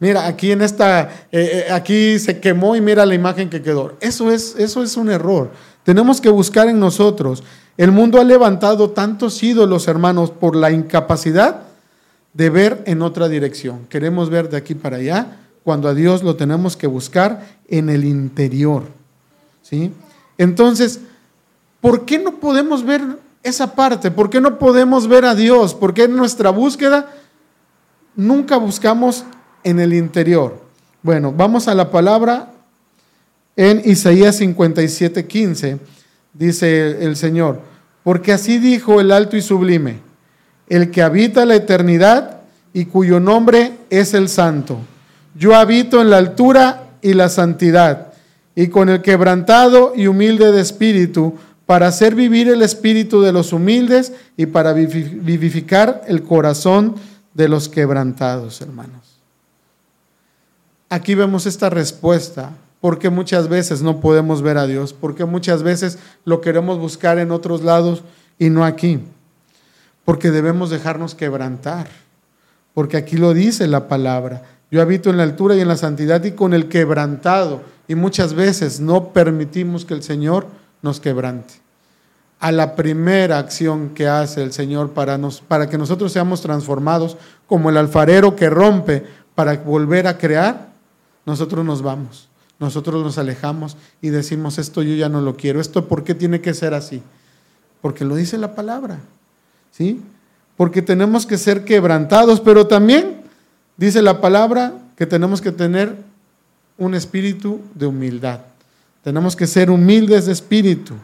mira, 0.01 0.27
aquí 0.27 0.51
en 0.51 0.63
esta, 0.63 1.03
eh, 1.31 1.67
eh, 1.69 1.73
aquí 1.73 2.19
se 2.19 2.41
quemó 2.41 2.75
y 2.75 2.81
mira 2.81 3.07
la 3.07 3.15
imagen 3.15 3.49
que 3.49 3.63
quedó. 3.63 3.97
Eso 4.01 4.33
es, 4.33 4.57
eso 4.59 4.83
es 4.83 4.97
un 4.97 5.11
error. 5.11 5.53
Tenemos 5.85 6.21
que 6.21 6.29
buscar 6.29 6.69
en 6.69 6.79
nosotros. 6.79 7.43
El 7.77 7.93
mundo 7.93 8.21
ha 8.21 8.25
levantado 8.25 8.91
tantos 8.91 9.43
ídolos, 9.43 9.89
hermanos, 9.89 10.31
por 10.31 10.55
la 10.55 10.71
incapacidad 10.71 11.63
de 12.33 12.51
ver 12.51 12.83
en 12.87 13.03
otra 13.03 13.29
dirección. 13.29 13.87
Queremos 13.89 14.31
ver 14.31 14.49
de 14.49 14.57
aquí 14.57 14.75
para 14.75 14.99
allá, 14.99 15.39
cuando 15.65 15.89
a 15.89 15.95
Dios 15.95 16.23
lo 16.23 16.37
tenemos 16.37 16.77
que 16.77 16.87
buscar 16.87 17.47
en 17.69 17.89
el 17.89 18.05
interior. 18.05 18.85
¿Sí? 19.63 19.93
Entonces, 20.39 21.01
¿por 21.81 22.05
qué 22.05 22.19
no 22.19 22.37
podemos 22.37 22.85
ver 22.85 23.03
esa 23.43 23.75
parte? 23.75 24.11
¿Por 24.11 24.31
qué 24.31 24.41
no 24.41 24.59
podemos 24.59 25.07
ver 25.07 25.25
a 25.25 25.35
Dios? 25.35 25.75
¿Por 25.75 25.95
qué 25.95 26.05
en 26.05 26.17
nuestra 26.17 26.51
búsqueda 26.51 27.11
nunca 28.17 28.57
buscamos 28.57 29.25
en 29.65 29.81
el 29.81 29.93
interior? 29.93 30.61
Bueno, 31.03 31.33
vamos 31.33 31.69
a 31.69 31.75
la 31.75 31.91
palabra 31.91 32.50
en 33.57 33.83
Isaías 33.85 34.37
57, 34.37 35.27
15. 35.27 35.79
Dice 36.33 37.05
el 37.05 37.17
Señor, 37.17 37.61
porque 38.03 38.33
así 38.33 38.59
dijo 38.59 39.01
el 39.01 39.13
alto 39.13 39.37
y 39.37 39.43
sublime, 39.43 40.01
el 40.69 40.91
que 40.91 41.03
habita 41.03 41.45
la 41.45 41.57
eternidad 41.57 42.41
y 42.73 42.87
cuyo 42.87 43.21
nombre 43.21 43.73
es 43.91 44.15
el 44.15 44.29
santo. 44.29 44.79
Yo 45.35 45.55
habito 45.55 46.01
en 46.01 46.11
la 46.11 46.19
altura 46.19 46.91
y 47.03 47.15
la 47.15 47.29
santidad, 47.29 48.13
y 48.55 48.69
con 48.69 48.89
el 48.89 49.03
quebrantado 49.03 49.93
y 49.95 50.07
humilde 50.07 50.53
de 50.53 50.61
espíritu, 50.61 51.35
para 51.67 51.87
hacer 51.87 52.17
vivir 52.17 52.49
el 52.49 52.63
espíritu 52.63 53.23
de 53.23 53.33
los 53.33 53.53
humildes 53.53 54.13
y 54.37 54.47
para 54.47 54.73
vivificar 54.73 56.03
el 56.09 56.25
corazón 56.25 56.97
de 57.33 57.49
los 57.49 57.69
quebrantados, 57.69 58.61
hermanos. 58.61 59.21
Aquí 60.89 61.15
vemos 61.15 61.47
esta 61.47 61.71
respuesta, 61.71 62.51
porque 62.81 63.11
muchas 63.11 63.49
veces 63.49 63.83
no 63.83 64.01
podemos 64.01 64.43
ver 64.43 64.59
a 64.59 64.67
Dios, 64.67 64.93
porque 64.93 65.25
muchas 65.25 65.63
veces 65.63 65.99
lo 66.25 66.41
queremos 66.41 66.79
buscar 66.79 67.19
en 67.19 67.31
otros 67.31 67.63
lados 67.63 68.03
y 68.39 68.49
no 68.49 68.65
aquí, 68.65 69.01
porque 70.05 70.31
debemos 70.31 70.71
dejarnos 70.71 71.15
quebrantar, 71.15 71.89
porque 72.73 72.97
aquí 72.97 73.17
lo 73.17 73.35
dice 73.35 73.67
la 73.67 73.89
palabra. 73.89 74.43
Yo 74.71 74.81
habito 74.81 75.11
en 75.11 75.17
la 75.17 75.25
altura 75.25 75.57
y 75.57 75.61
en 75.61 75.69
la 75.69 75.77
santidad 75.77 76.25
y 76.25 76.33
con 76.33 76.55
el 76.55 76.69
quebrantado, 76.69 77.63
y 77.87 77.97
muchas 77.97 78.35
veces 78.35 78.81
no 78.81 79.09
permitimos 79.13 79.85
que 79.85 79.95
el 79.95 80.03
Señor 80.03 80.47
nos 80.81 81.01
quebrante. 81.01 81.55
A 82.39 82.53
la 82.53 82.75
primera 82.77 83.39
acción 83.39 83.91
que 83.91 84.09
hace 84.09 84.43
el 84.43 84.53
Señor 84.53 84.93
para, 84.93 85.19
nos, 85.19 85.43
para 85.43 85.69
que 85.69 85.77
nosotros 85.77 86.13
seamos 86.13 86.41
transformados, 86.41 87.19
como 87.47 87.69
el 87.69 87.77
alfarero 87.77 88.35
que 88.35 88.49
rompe 88.49 89.05
para 89.35 89.59
volver 89.59 90.07
a 90.07 90.17
crear, 90.17 90.71
nosotros 91.27 91.65
nos 91.65 91.83
vamos, 91.83 92.30
nosotros 92.61 93.03
nos 93.03 93.19
alejamos 93.19 93.77
y 94.03 94.11
decimos, 94.11 94.59
esto 94.59 94.83
yo 94.83 94.95
ya 94.95 95.09
no 95.09 95.23
lo 95.23 95.37
quiero, 95.37 95.61
esto 95.61 95.89
¿por 95.89 96.05
qué 96.05 96.15
tiene 96.15 96.41
que 96.41 96.55
ser 96.55 96.75
así? 96.75 97.03
Porque 97.81 98.05
lo 98.05 98.15
dice 98.15 98.37
la 98.37 98.55
palabra, 98.55 99.01
¿sí? 99.73 100.01
Porque 100.57 100.83
tenemos 100.83 101.25
que 101.25 101.39
ser 101.39 101.65
quebrantados, 101.65 102.41
pero 102.41 102.67
también 102.67 103.23
dice 103.79 104.03
la 104.03 104.21
palabra 104.21 104.75
que 104.95 105.07
tenemos 105.07 105.41
que 105.41 105.53
tener 105.53 105.97
un 106.77 106.95
espíritu 106.95 107.61
de 107.75 107.87
humildad. 107.87 108.41
Tenemos 109.03 109.35
que 109.35 109.47
ser 109.47 109.71
humildes 109.71 110.27
de 110.27 110.33
espíritu. 110.33 110.95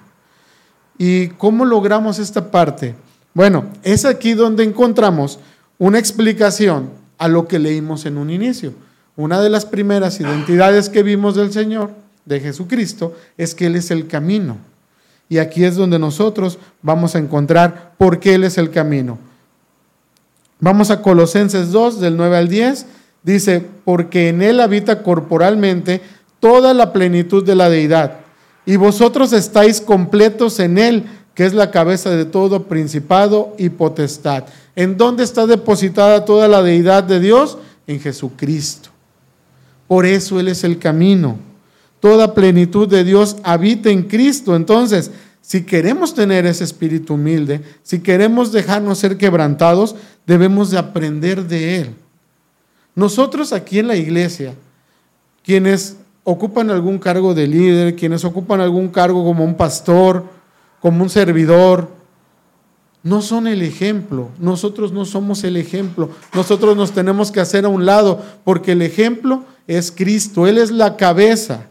¿Y 0.99 1.29
cómo 1.29 1.65
logramos 1.65 2.19
esta 2.19 2.51
parte? 2.51 2.95
Bueno, 3.33 3.65
es 3.83 4.05
aquí 4.05 4.35
donde 4.35 4.63
encontramos 4.65 5.39
una 5.79 5.99
explicación 5.99 6.91
a 7.17 7.29
lo 7.29 7.49
que 7.49 7.59
leímos 7.59 8.05
en 8.05 8.19
un 8.19 8.31
inicio. 8.31 8.75
Una 9.17 9.41
de 9.41 9.49
las 9.49 9.65
primeras 9.65 10.21
identidades 10.21 10.89
que 10.89 11.03
vimos 11.03 11.35
del 11.35 11.53
Señor, 11.53 11.91
de 12.25 12.41
Jesucristo, 12.41 13.15
es 13.37 13.55
que 13.55 13.67
Él 13.67 13.77
es 13.77 13.91
el 13.91 14.07
camino. 14.07 14.59
Y 15.29 15.39
aquí 15.39 15.65
es 15.65 15.77
donde 15.77 15.99
nosotros 15.99 16.59
vamos 16.83 17.15
a 17.15 17.19
encontrar 17.19 17.95
por 17.99 18.21
qué 18.21 18.35
Él 18.35 18.45
es 18.45 18.59
el 18.59 18.71
camino. 18.71 19.19
Vamos 20.61 20.91
a 20.91 21.03
Colosenses 21.03 21.73
2, 21.73 22.01
del 22.01 22.17
9 22.17 22.37
al 22.37 22.49
10. 22.49 22.87
Dice, 23.23 23.67
porque 23.85 24.29
en 24.29 24.43
Él 24.43 24.61
habita 24.61 25.03
corporalmente 25.03 26.01
toda 26.39 26.75
la 26.75 26.93
plenitud 26.93 27.45
de 27.45 27.55
la 27.55 27.69
deidad, 27.69 28.19
y 28.67 28.77
vosotros 28.77 29.33
estáis 29.33 29.81
completos 29.81 30.59
en 30.61 30.77
Él, 30.77 31.05
que 31.35 31.47
es 31.47 31.55
la 31.55 31.71
cabeza 31.71 32.11
de 32.11 32.25
todo 32.25 32.65
principado 32.65 33.55
y 33.59 33.69
potestad. 33.69 34.45
¿En 34.75 34.97
dónde 34.97 35.25
está 35.25 35.47
depositada 35.47 36.25
toda 36.25 36.49
la 36.49 36.63
deidad 36.63 37.05
de 37.05 37.21
Dios? 37.21 37.59
en 37.87 38.01
Jesucristo. 38.01 38.91
Por 39.89 40.07
eso 40.07 40.41
Él 40.41 40.49
es 40.49 40.65
el 40.65 40.79
camino. 40.79 41.39
Toda 42.01 42.35
plenitud 42.35 42.89
de 42.89 43.05
Dios 43.05 43.37
habita 43.43 43.91
en 43.91 44.03
Cristo. 44.03 44.55
Entonces, 44.55 45.11
si 45.41 45.65
queremos 45.65 46.15
tener 46.15 46.45
ese 46.47 46.65
espíritu 46.65 47.15
humilde, 47.15 47.63
si 47.83 48.01
queremos 48.01 48.53
dejarnos 48.53 48.99
ser 48.99 49.17
quebrantados, 49.17 49.95
debemos 50.27 50.71
de 50.71 50.79
aprender 50.79 51.47
de 51.47 51.77
Él. 51.77 51.95
Nosotros 52.95 53.53
aquí 53.53 53.79
en 53.79 53.89
la 53.89 53.97
iglesia, 53.97 54.55
quienes 55.45 55.97
ocupan 56.25 56.71
algún 56.71 56.99
cargo 56.99 57.35
de 57.35 57.47
líder, 57.47 57.95
quienes 57.95 58.25
ocupan 58.25 58.61
algún 58.61 58.89
cargo 58.89 59.23
como 59.23 59.45
un 59.45 59.55
pastor, 59.55 60.25
como 60.81 61.03
un 61.05 61.11
servidor, 61.11 61.89
no 63.07 63.23
son 63.23 63.47
el 63.47 63.63
ejemplo. 63.63 64.31
Nosotros 64.41 64.91
no 64.91 65.05
somos 65.05 65.45
el 65.45 65.57
ejemplo. 65.57 66.11
Nosotros 66.35 66.77
nos 66.77 66.91
tenemos 66.91 67.31
que 67.31 67.39
hacer 67.39 67.65
a 67.65 67.69
un 67.69 67.87
lado 67.87 68.21
porque 68.43 68.73
el 68.73 68.83
ejemplo 68.83 69.45
es 69.69 69.93
Cristo. 69.93 70.49
Él 70.49 70.59
es 70.59 70.73
la 70.73 70.97
cabeza. 70.97 71.67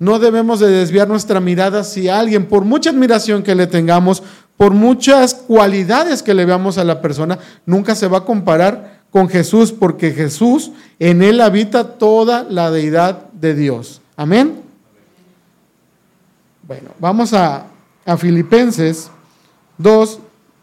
No 0.00 0.18
debemos 0.18 0.58
de 0.58 0.66
desviar 0.66 1.06
nuestra 1.06 1.38
mirada 1.38 1.84
si 1.84 2.08
alguien, 2.08 2.46
por 2.46 2.64
mucha 2.64 2.90
admiración 2.90 3.44
que 3.44 3.54
le 3.54 3.68
tengamos, 3.68 4.24
por 4.56 4.72
muchas 4.72 5.32
cualidades 5.32 6.24
que 6.24 6.34
le 6.34 6.44
veamos 6.44 6.76
a 6.76 6.82
la 6.82 7.00
persona, 7.00 7.38
nunca 7.64 7.94
se 7.94 8.08
va 8.08 8.18
a 8.18 8.24
comparar 8.24 9.02
con 9.12 9.28
Jesús 9.28 9.70
porque 9.70 10.10
Jesús, 10.10 10.72
en 10.98 11.22
él 11.22 11.40
habita 11.40 11.98
toda 11.98 12.42
la 12.42 12.72
deidad 12.72 13.30
de 13.30 13.54
Dios. 13.54 14.02
Amén. 14.16 14.60
Bueno, 16.66 16.90
vamos 16.98 17.32
a, 17.32 17.66
a 18.04 18.16
Filipenses 18.16 19.08
2, 19.78 20.18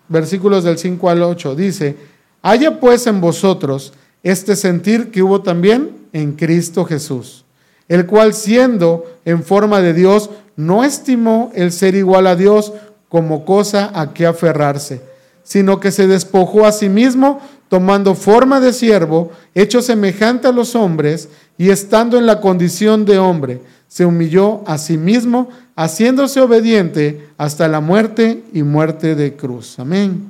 versículos 0.09 0.63
del 0.63 0.77
5 0.77 1.09
al 1.09 1.23
8. 1.23 1.55
Dice, 1.55 1.95
haya 2.41 2.79
pues 2.79 3.07
en 3.07 3.21
vosotros 3.21 3.93
este 4.23 4.55
sentir 4.55 5.11
que 5.11 5.23
hubo 5.23 5.41
también 5.41 5.95
en 6.11 6.33
Cristo 6.33 6.85
Jesús, 6.85 7.45
el 7.87 8.05
cual 8.05 8.33
siendo 8.33 9.05
en 9.25 9.43
forma 9.43 9.81
de 9.81 9.93
Dios, 9.93 10.29
no 10.55 10.83
estimó 10.83 11.51
el 11.55 11.71
ser 11.71 11.95
igual 11.95 12.27
a 12.27 12.35
Dios 12.35 12.73
como 13.07 13.45
cosa 13.45 13.91
a 13.93 14.13
que 14.13 14.25
aferrarse, 14.25 15.01
sino 15.43 15.79
que 15.79 15.91
se 15.91 16.07
despojó 16.07 16.65
a 16.65 16.71
sí 16.71 16.89
mismo, 16.89 17.39
tomando 17.69 18.15
forma 18.15 18.59
de 18.59 18.73
siervo, 18.73 19.31
hecho 19.53 19.81
semejante 19.81 20.47
a 20.47 20.51
los 20.51 20.75
hombres, 20.75 21.29
y 21.57 21.69
estando 21.69 22.17
en 22.17 22.25
la 22.25 22.41
condición 22.41 23.05
de 23.05 23.19
hombre, 23.19 23.61
se 23.89 24.05
humilló 24.05 24.61
a 24.67 24.77
sí 24.77 24.97
mismo, 24.97 25.49
haciéndose 25.75 26.39
obediente 26.39 27.27
hasta 27.37 27.67
la 27.67 27.81
muerte 27.81 28.43
y 28.53 28.63
muerte 28.63 29.15
de 29.15 29.35
cruz. 29.35 29.79
Amén. 29.79 30.25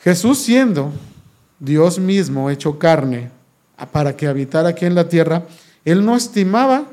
Jesús 0.00 0.38
siendo 0.38 0.92
Dios 1.60 1.98
mismo 1.98 2.50
hecho 2.50 2.78
carne 2.78 3.30
para 3.92 4.16
que 4.16 4.26
habitara 4.26 4.70
aquí 4.70 4.86
en 4.86 4.94
la 4.94 5.08
tierra, 5.08 5.44
él 5.84 6.04
no 6.04 6.16
estimaba 6.16 6.84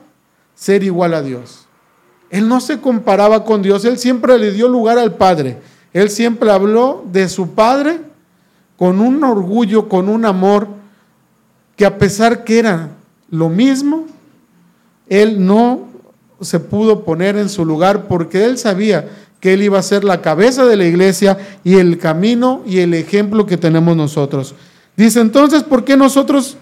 ser 0.55 0.83
igual 0.83 1.13
a 1.13 1.21
Dios. 1.21 1.65
Él 2.29 2.47
no 2.47 2.59
se 2.59 2.79
comparaba 2.79 3.45
con 3.45 3.61
Dios, 3.61 3.85
él 3.85 3.97
siempre 3.97 4.37
le 4.37 4.51
dio 4.51 4.67
lugar 4.67 4.97
al 4.97 5.15
Padre. 5.15 5.57
Él 5.93 6.09
siempre 6.09 6.51
habló 6.51 7.03
de 7.11 7.29
su 7.29 7.51
Padre 7.51 7.99
con 8.77 8.99
un 8.99 9.23
orgullo, 9.23 9.87
con 9.87 10.09
un 10.09 10.25
amor, 10.25 10.67
que 11.75 11.85
a 11.85 11.97
pesar 11.97 12.43
que 12.43 12.59
era 12.59 12.89
lo 13.29 13.49
mismo, 13.49 14.07
él 15.11 15.45
no 15.45 15.89
se 16.39 16.61
pudo 16.61 17.03
poner 17.03 17.35
en 17.35 17.49
su 17.49 17.65
lugar 17.65 18.07
porque 18.07 18.45
él 18.45 18.57
sabía 18.57 19.09
que 19.41 19.53
él 19.53 19.61
iba 19.61 19.77
a 19.77 19.83
ser 19.83 20.05
la 20.05 20.21
cabeza 20.21 20.65
de 20.65 20.77
la 20.77 20.85
iglesia 20.85 21.37
y 21.65 21.75
el 21.75 21.97
camino 21.97 22.63
y 22.65 22.79
el 22.79 22.93
ejemplo 22.93 23.45
que 23.45 23.57
tenemos 23.57 23.97
nosotros. 23.97 24.55
Dice 24.95 25.19
entonces, 25.19 25.63
¿por 25.63 25.83
qué 25.83 25.97
nosotros, 25.97 26.55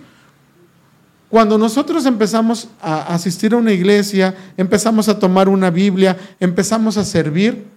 cuando 1.30 1.60
nosotros 1.60 2.08
empezamos 2.08 2.70
a 2.82 3.14
asistir 3.14 3.54
a 3.54 3.58
una 3.58 3.72
iglesia, 3.72 4.36
empezamos 4.58 5.10
a 5.10 5.20
tomar 5.20 5.48
una 5.48 5.70
Biblia, 5.70 6.18
empezamos 6.40 6.98
a 6.98 7.06
servir, 7.06 7.68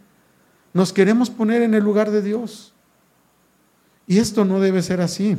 nos 0.73 0.91
queremos 0.91 1.29
poner 1.29 1.61
en 1.61 1.75
el 1.75 1.85
lugar 1.85 2.11
de 2.11 2.23
Dios? 2.23 2.73
Y 4.07 4.17
esto 4.17 4.47
no 4.47 4.59
debe 4.59 4.81
ser 4.81 5.03
así. 5.03 5.37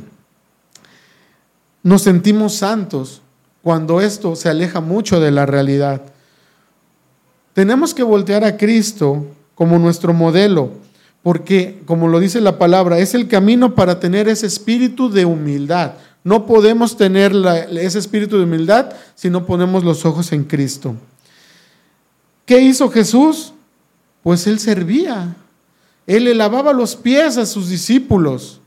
Nos 1.82 2.02
sentimos 2.02 2.54
santos 2.54 3.20
cuando 3.64 4.02
esto 4.02 4.36
se 4.36 4.50
aleja 4.50 4.82
mucho 4.82 5.20
de 5.20 5.30
la 5.30 5.46
realidad. 5.46 6.02
Tenemos 7.54 7.94
que 7.94 8.02
voltear 8.02 8.44
a 8.44 8.58
Cristo 8.58 9.26
como 9.54 9.78
nuestro 9.78 10.12
modelo, 10.12 10.70
porque, 11.22 11.80
como 11.86 12.08
lo 12.08 12.20
dice 12.20 12.42
la 12.42 12.58
palabra, 12.58 12.98
es 12.98 13.14
el 13.14 13.26
camino 13.26 13.74
para 13.74 13.98
tener 13.98 14.28
ese 14.28 14.46
espíritu 14.46 15.10
de 15.10 15.24
humildad. 15.24 15.94
No 16.24 16.44
podemos 16.44 16.98
tener 16.98 17.32
ese 17.70 17.98
espíritu 17.98 18.36
de 18.36 18.44
humildad 18.44 18.92
si 19.14 19.30
no 19.30 19.46
ponemos 19.46 19.82
los 19.82 20.04
ojos 20.04 20.30
en 20.32 20.44
Cristo. 20.44 20.94
¿Qué 22.44 22.60
hizo 22.60 22.90
Jesús? 22.90 23.54
Pues 24.22 24.46
él 24.46 24.58
servía. 24.58 25.36
Él 26.06 26.24
le 26.24 26.34
lavaba 26.34 26.74
los 26.74 26.96
pies 26.96 27.38
a 27.38 27.46
sus 27.46 27.70
discípulos. 27.70 28.60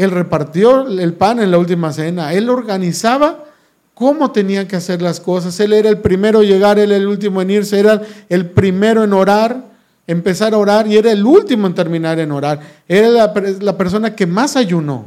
Él 0.00 0.12
repartió 0.12 0.88
el 0.88 1.12
pan 1.12 1.40
en 1.40 1.50
la 1.50 1.58
última 1.58 1.92
cena. 1.92 2.32
Él 2.32 2.48
organizaba 2.48 3.44
cómo 3.92 4.30
tenían 4.32 4.66
que 4.66 4.76
hacer 4.76 5.02
las 5.02 5.20
cosas. 5.20 5.60
Él 5.60 5.74
era 5.74 5.90
el 5.90 5.98
primero 5.98 6.40
en 6.40 6.48
llegar, 6.48 6.78
él 6.78 6.90
el 6.90 7.06
último 7.06 7.42
en 7.42 7.50
irse, 7.50 7.78
era 7.78 8.00
el 8.30 8.46
primero 8.48 9.04
en 9.04 9.12
orar, 9.12 9.62
empezar 10.06 10.54
a 10.54 10.56
orar 10.56 10.86
y 10.86 10.96
era 10.96 11.12
el 11.12 11.26
último 11.26 11.66
en 11.66 11.74
terminar 11.74 12.18
en 12.18 12.32
orar. 12.32 12.60
Era 12.88 13.08
la, 13.08 13.34
la 13.60 13.76
persona 13.76 14.16
que 14.16 14.24
más 14.24 14.56
ayunó. 14.56 15.04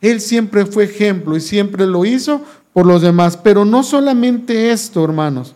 Él 0.00 0.22
siempre 0.22 0.64
fue 0.64 0.84
ejemplo 0.84 1.36
y 1.36 1.40
siempre 1.42 1.86
lo 1.86 2.06
hizo 2.06 2.40
por 2.72 2.86
los 2.86 3.02
demás. 3.02 3.36
Pero 3.36 3.66
no 3.66 3.82
solamente 3.82 4.72
esto, 4.72 5.04
hermanos. 5.04 5.54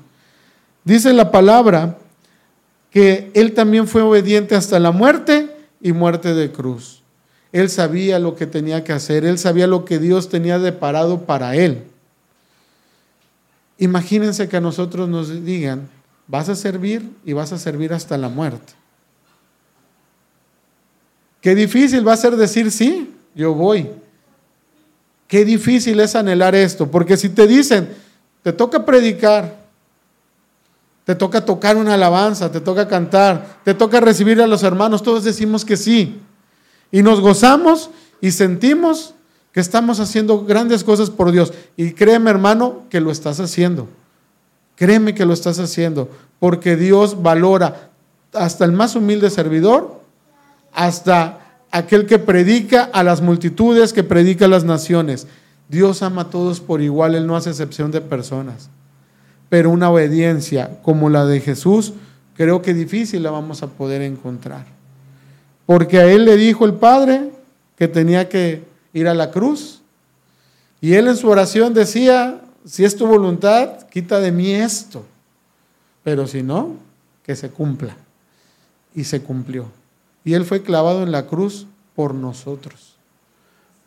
Dice 0.85 1.15
la 1.15 1.31
palabra 1.31 1.97
que 2.91 3.31
él 3.33 3.55
también 3.55 3.89
fue 3.89 4.03
obediente 4.03 4.55
hasta 4.55 4.79
la 4.79 4.91
muerte 4.91 5.49
y 5.81 5.93
muerte 5.93 6.35
de 6.35 6.53
cruz. 6.53 7.06
Él 7.57 7.71
sabía 7.71 8.19
lo 8.19 8.37
que 8.37 8.47
tenía 8.47 8.85
que 8.85 8.93
hacer, 8.93 9.25
él 9.25 9.39
sabía 9.39 9.67
lo 9.67 9.87
que 9.87 9.99
Dios 9.99 10.29
tenía 10.29 10.59
deparado 10.59 11.23
para 11.23 11.57
él. 11.57 11.85
Imagínense 13.79 14.47
que 14.47 14.59
a 14.59 14.61
nosotros 14.61 15.09
nos 15.09 15.43
digan, 15.43 15.89
vas 16.27 16.51
a 16.51 16.55
servir 16.55 17.11
y 17.25 17.33
vas 17.33 17.53
a 17.53 17.59
servir 17.59 17.95
hasta 17.95 18.19
la 18.19 18.29
muerte. 18.29 18.75
Qué 21.41 21.55
difícil 21.55 22.07
va 22.07 22.13
a 22.13 22.19
ser 22.19 22.37
decir 22.37 22.71
sí, 22.71 23.15
yo 23.35 23.55
voy. 23.55 23.89
Qué 25.27 25.47
difícil 25.47 25.99
es 26.01 26.15
anhelar 26.15 26.55
esto, 26.55 26.91
porque 26.91 27.17
si 27.17 27.31
te 27.31 27.47
dicen, 27.47 27.89
te 28.43 28.53
toca 28.53 28.85
predicar, 28.85 29.57
te 31.07 31.15
toca 31.15 31.43
tocar 31.43 31.79
una 31.79 31.95
alabanza, 31.95 32.53
te 32.53 32.61
toca 32.61 32.87
cantar, 32.87 33.61
te 33.65 33.73
toca 33.73 33.99
recibir 33.99 34.43
a 34.43 34.47
los 34.47 34.63
hermanos, 34.63 35.03
todos 35.03 35.25
decimos 35.25 35.65
que 35.65 35.79
sí. 35.79 36.21
Y 36.91 37.03
nos 37.03 37.21
gozamos 37.21 37.91
y 38.21 38.31
sentimos 38.31 39.15
que 39.53 39.61
estamos 39.61 40.01
haciendo 40.01 40.45
grandes 40.45 40.85
cosas 40.85 41.11
por 41.11 41.33
Dios. 41.33 41.53
Y 41.77 41.93
créeme 41.93 42.31
hermano 42.31 42.83
que 42.91 43.01
lo 43.01 43.11
estás 43.11 43.41
haciendo. 43.41 43.89
Créeme 44.77 45.15
que 45.15 45.25
lo 45.25 45.33
estás 45.33 45.59
haciendo, 45.59 46.11
porque 46.39 46.77
Dios 46.77 47.23
valora 47.23 47.91
hasta 48.35 48.67
el 48.67 48.73
más 48.73 48.95
humilde 48.95 49.31
servidor, 49.31 50.03
hasta 50.75 51.61
aquel 51.71 52.05
que 52.05 52.19
predica 52.19 52.85
a 52.85 53.03
las 53.03 53.23
multitudes, 53.23 53.95
que 53.95 54.05
predica 54.05 54.45
a 54.45 54.49
las 54.49 54.65
naciones. 54.65 55.27
Dios 55.71 56.03
ama 56.03 56.23
a 56.23 56.31
todos 56.31 56.61
por 56.61 56.83
igual, 56.83 57.15
Él 57.15 57.27
no 57.27 57.37
hace 57.37 57.49
excepción 57.49 57.91
de 57.91 58.03
personas 58.03 58.69
pero 59.49 59.71
una 59.71 59.91
obediencia 59.91 60.79
como 60.83 61.09
la 61.11 61.25
de 61.25 61.41
Jesús, 61.41 61.95
creo 62.35 62.63
que 62.63 62.75
difícil 62.75 63.23
la 63.23 63.31
vamos 63.31 63.63
a 63.63 63.69
poder 63.69 64.03
encontrar. 64.03 64.65
Porque 65.67 65.99
a 65.99 66.07
él 66.07 66.25
le 66.25 66.37
dijo 66.37 66.65
el 66.65 66.75
Padre 66.75 67.31
que 67.77 67.89
tenía 67.89 68.29
que 68.29 68.65
ir 68.93 69.09
a 69.09 69.15
la 69.15 69.31
cruz. 69.31 69.83
Y 70.81 70.95
él 70.95 71.09
en 71.09 71.17
su 71.17 71.29
oración 71.29 71.75
decía, 71.75 72.41
si 72.65 72.85
es 72.85 72.97
tu 72.97 73.07
voluntad, 73.07 73.87
quita 73.89 74.21
de 74.21 74.33
mí 74.33 74.53
esto. 74.53 75.05
Pero 76.05 76.27
si 76.27 76.43
no, 76.43 76.77
que 77.25 77.35
se 77.35 77.51
cumpla. 77.51 77.97
Y 78.95 79.05
se 79.05 79.21
cumplió. 79.21 79.67
Y 80.25 80.35
él 80.35 80.45
fue 80.45 80.63
clavado 80.63 81.03
en 81.03 81.13
la 81.13 81.27
cruz 81.27 81.67
por 81.95 82.15
nosotros. 82.15 82.95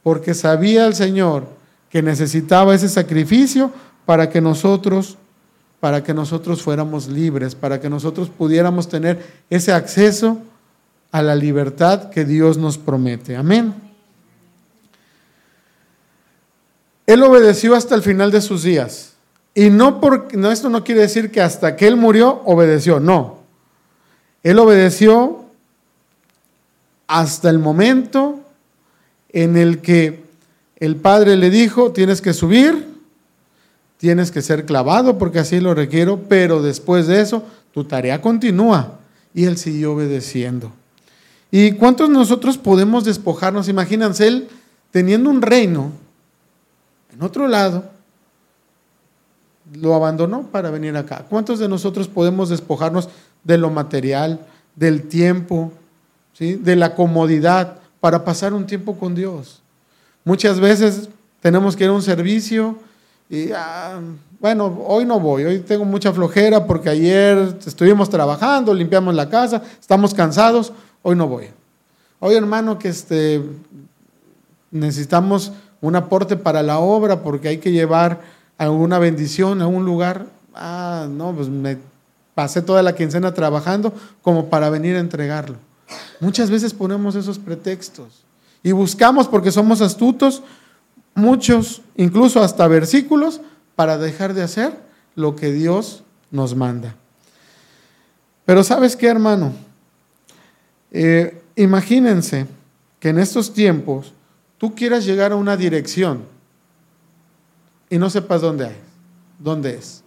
Porque 0.03 0.33
sabía 0.33 0.86
el 0.86 0.95
Señor 0.95 1.48
que 1.89 2.01
necesitaba 2.01 2.75
ese 2.75 2.89
sacrificio 2.89 3.71
para 4.05 4.29
que 4.29 4.41
nosotros 4.41 5.17
para 5.79 6.03
que 6.03 6.13
nosotros 6.13 6.62
fuéramos 6.62 7.07
libres, 7.07 7.55
para 7.55 7.79
que 7.79 7.89
nosotros 7.89 8.29
pudiéramos 8.29 8.89
tener 8.89 9.25
ese 9.50 9.71
acceso 9.71 10.38
a 11.11 11.21
la 11.21 11.35
libertad 11.35 12.09
que 12.09 12.25
Dios 12.25 12.57
nos 12.57 12.77
promete. 12.77 13.35
Amén. 13.35 13.73
Él 17.07 17.23
obedeció 17.23 17.75
hasta 17.75 17.95
el 17.95 18.03
final 18.03 18.29
de 18.31 18.41
sus 18.41 18.63
días. 18.63 19.13
Y 19.55 19.71
no 19.71 19.99
por, 19.99 20.35
no, 20.37 20.51
esto 20.51 20.69
no 20.69 20.83
quiere 20.83 21.01
decir 21.01 21.31
que 21.31 21.41
hasta 21.41 21.75
que 21.75 21.87
él 21.87 21.95
murió 21.95 22.41
obedeció, 22.45 22.99
no. 22.99 23.39
Él 24.43 24.59
obedeció 24.59 25.45
hasta 27.07 27.49
el 27.49 27.57
momento 27.57 28.39
en 29.29 29.57
el 29.57 29.79
que 29.79 30.23
el 30.77 30.95
padre 30.95 31.35
le 31.35 31.49
dijo, 31.49 31.91
tienes 31.91 32.21
que 32.21 32.33
subir, 32.33 32.87
tienes 33.97 34.31
que 34.31 34.41
ser 34.41 34.65
clavado 34.65 35.17
porque 35.17 35.39
así 35.39 35.59
lo 35.59 35.73
requiero, 35.73 36.21
pero 36.29 36.61
después 36.61 37.07
de 37.07 37.21
eso 37.21 37.43
tu 37.73 37.85
tarea 37.85 38.21
continúa. 38.21 38.99
Y 39.33 39.45
él 39.45 39.57
siguió 39.57 39.93
obedeciendo. 39.93 40.71
¿Y 41.51 41.73
cuántos 41.73 42.09
nosotros 42.09 42.57
podemos 42.57 43.05
despojarnos? 43.05 43.67
Imagínense 43.69 44.27
él 44.27 44.49
teniendo 44.91 45.29
un 45.29 45.41
reino 45.41 45.91
en 47.19 47.25
otro 47.25 47.49
lado, 47.49 47.83
lo 49.73 49.93
abandonó 49.93 50.43
para 50.43 50.69
venir 50.69 50.95
acá. 50.95 51.25
¿Cuántos 51.29 51.59
de 51.59 51.67
nosotros 51.67 52.07
podemos 52.07 52.47
despojarnos 52.47 53.09
de 53.43 53.57
lo 53.57 53.69
material, 53.69 54.39
del 54.75 55.03
tiempo, 55.03 55.73
¿sí? 56.31 56.53
de 56.53 56.77
la 56.77 56.95
comodidad 56.95 57.79
para 57.99 58.23
pasar 58.23 58.53
un 58.53 58.65
tiempo 58.65 58.97
con 58.97 59.15
Dios? 59.15 59.61
Muchas 60.23 60.61
veces 60.61 61.09
tenemos 61.41 61.75
que 61.75 61.83
ir 61.83 61.89
a 61.89 61.93
un 61.93 62.01
servicio 62.01 62.77
y, 63.29 63.51
ah, 63.51 63.99
bueno, 64.39 64.81
hoy 64.87 65.03
no 65.03 65.19
voy, 65.19 65.43
hoy 65.43 65.59
tengo 65.59 65.83
mucha 65.83 66.13
flojera 66.13 66.65
porque 66.65 66.87
ayer 66.87 67.57
estuvimos 67.65 68.09
trabajando, 68.09 68.73
limpiamos 68.73 69.13
la 69.13 69.29
casa, 69.29 69.61
estamos 69.79 70.13
cansados, 70.13 70.71
hoy 71.01 71.15
no 71.15 71.27
voy. 71.27 71.47
Hoy 72.19 72.35
hermano 72.35 72.79
que 72.79 72.89
este, 72.89 73.41
necesitamos 74.71 75.53
un 75.81 75.95
aporte 75.95 76.35
para 76.35 76.63
la 76.63 76.79
obra 76.79 77.21
porque 77.21 77.47
hay 77.47 77.57
que 77.59 77.71
llevar 77.71 78.21
alguna 78.57 78.99
bendición 78.99 79.61
a 79.61 79.67
un 79.67 79.85
lugar. 79.85 80.27
Ah, 80.53 81.07
no, 81.09 81.33
pues 81.33 81.47
me 81.47 81.77
pasé 82.35 82.61
toda 82.61 82.83
la 82.83 82.95
quincena 82.95 83.33
trabajando 83.33 83.93
como 84.21 84.49
para 84.49 84.69
venir 84.69 84.95
a 84.95 84.99
entregarlo. 84.99 85.55
Muchas 86.19 86.49
veces 86.49 86.73
ponemos 86.73 87.15
esos 87.15 87.39
pretextos 87.39 88.23
y 88.61 88.71
buscamos 88.71 89.27
porque 89.27 89.51
somos 89.51 89.81
astutos 89.81 90.43
muchos, 91.15 91.81
incluso 91.95 92.41
hasta 92.41 92.67
versículos, 92.67 93.41
para 93.75 93.97
dejar 93.97 94.33
de 94.33 94.43
hacer 94.43 94.73
lo 95.15 95.35
que 95.35 95.51
Dios 95.51 96.03
nos 96.31 96.55
manda. 96.55 96.95
Pero 98.45 98.63
sabes 98.63 98.95
qué, 98.95 99.07
hermano, 99.07 99.53
eh, 100.91 101.41
imagínense 101.55 102.46
que 103.00 103.10
en 103.10 103.19
estos 103.19 103.53
tiempos 103.53 104.13
tú 104.58 104.75
quieras 104.75 105.05
llegar 105.05 105.31
a 105.31 105.36
una 105.36 105.55
dirección 105.55 106.24
y 107.89 107.98
no 107.98 108.10
sepas 108.10 108.41
dónde 108.41 108.67
hay, 108.67 108.75
dónde 109.39 109.75
es. 109.75 110.03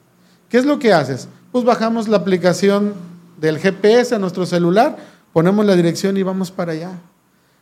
¿Qué 0.48 0.58
es 0.58 0.64
lo 0.64 0.78
que 0.78 0.92
haces? 0.92 1.28
Pues 1.50 1.64
bajamos 1.64 2.08
la 2.08 2.18
aplicación 2.18 2.94
del 3.38 3.58
GPS 3.58 4.14
a 4.14 4.18
nuestro 4.18 4.46
celular, 4.46 4.96
ponemos 5.32 5.64
la 5.64 5.74
dirección 5.74 6.16
y 6.16 6.22
vamos 6.22 6.50
para 6.50 6.72
allá. 6.72 6.92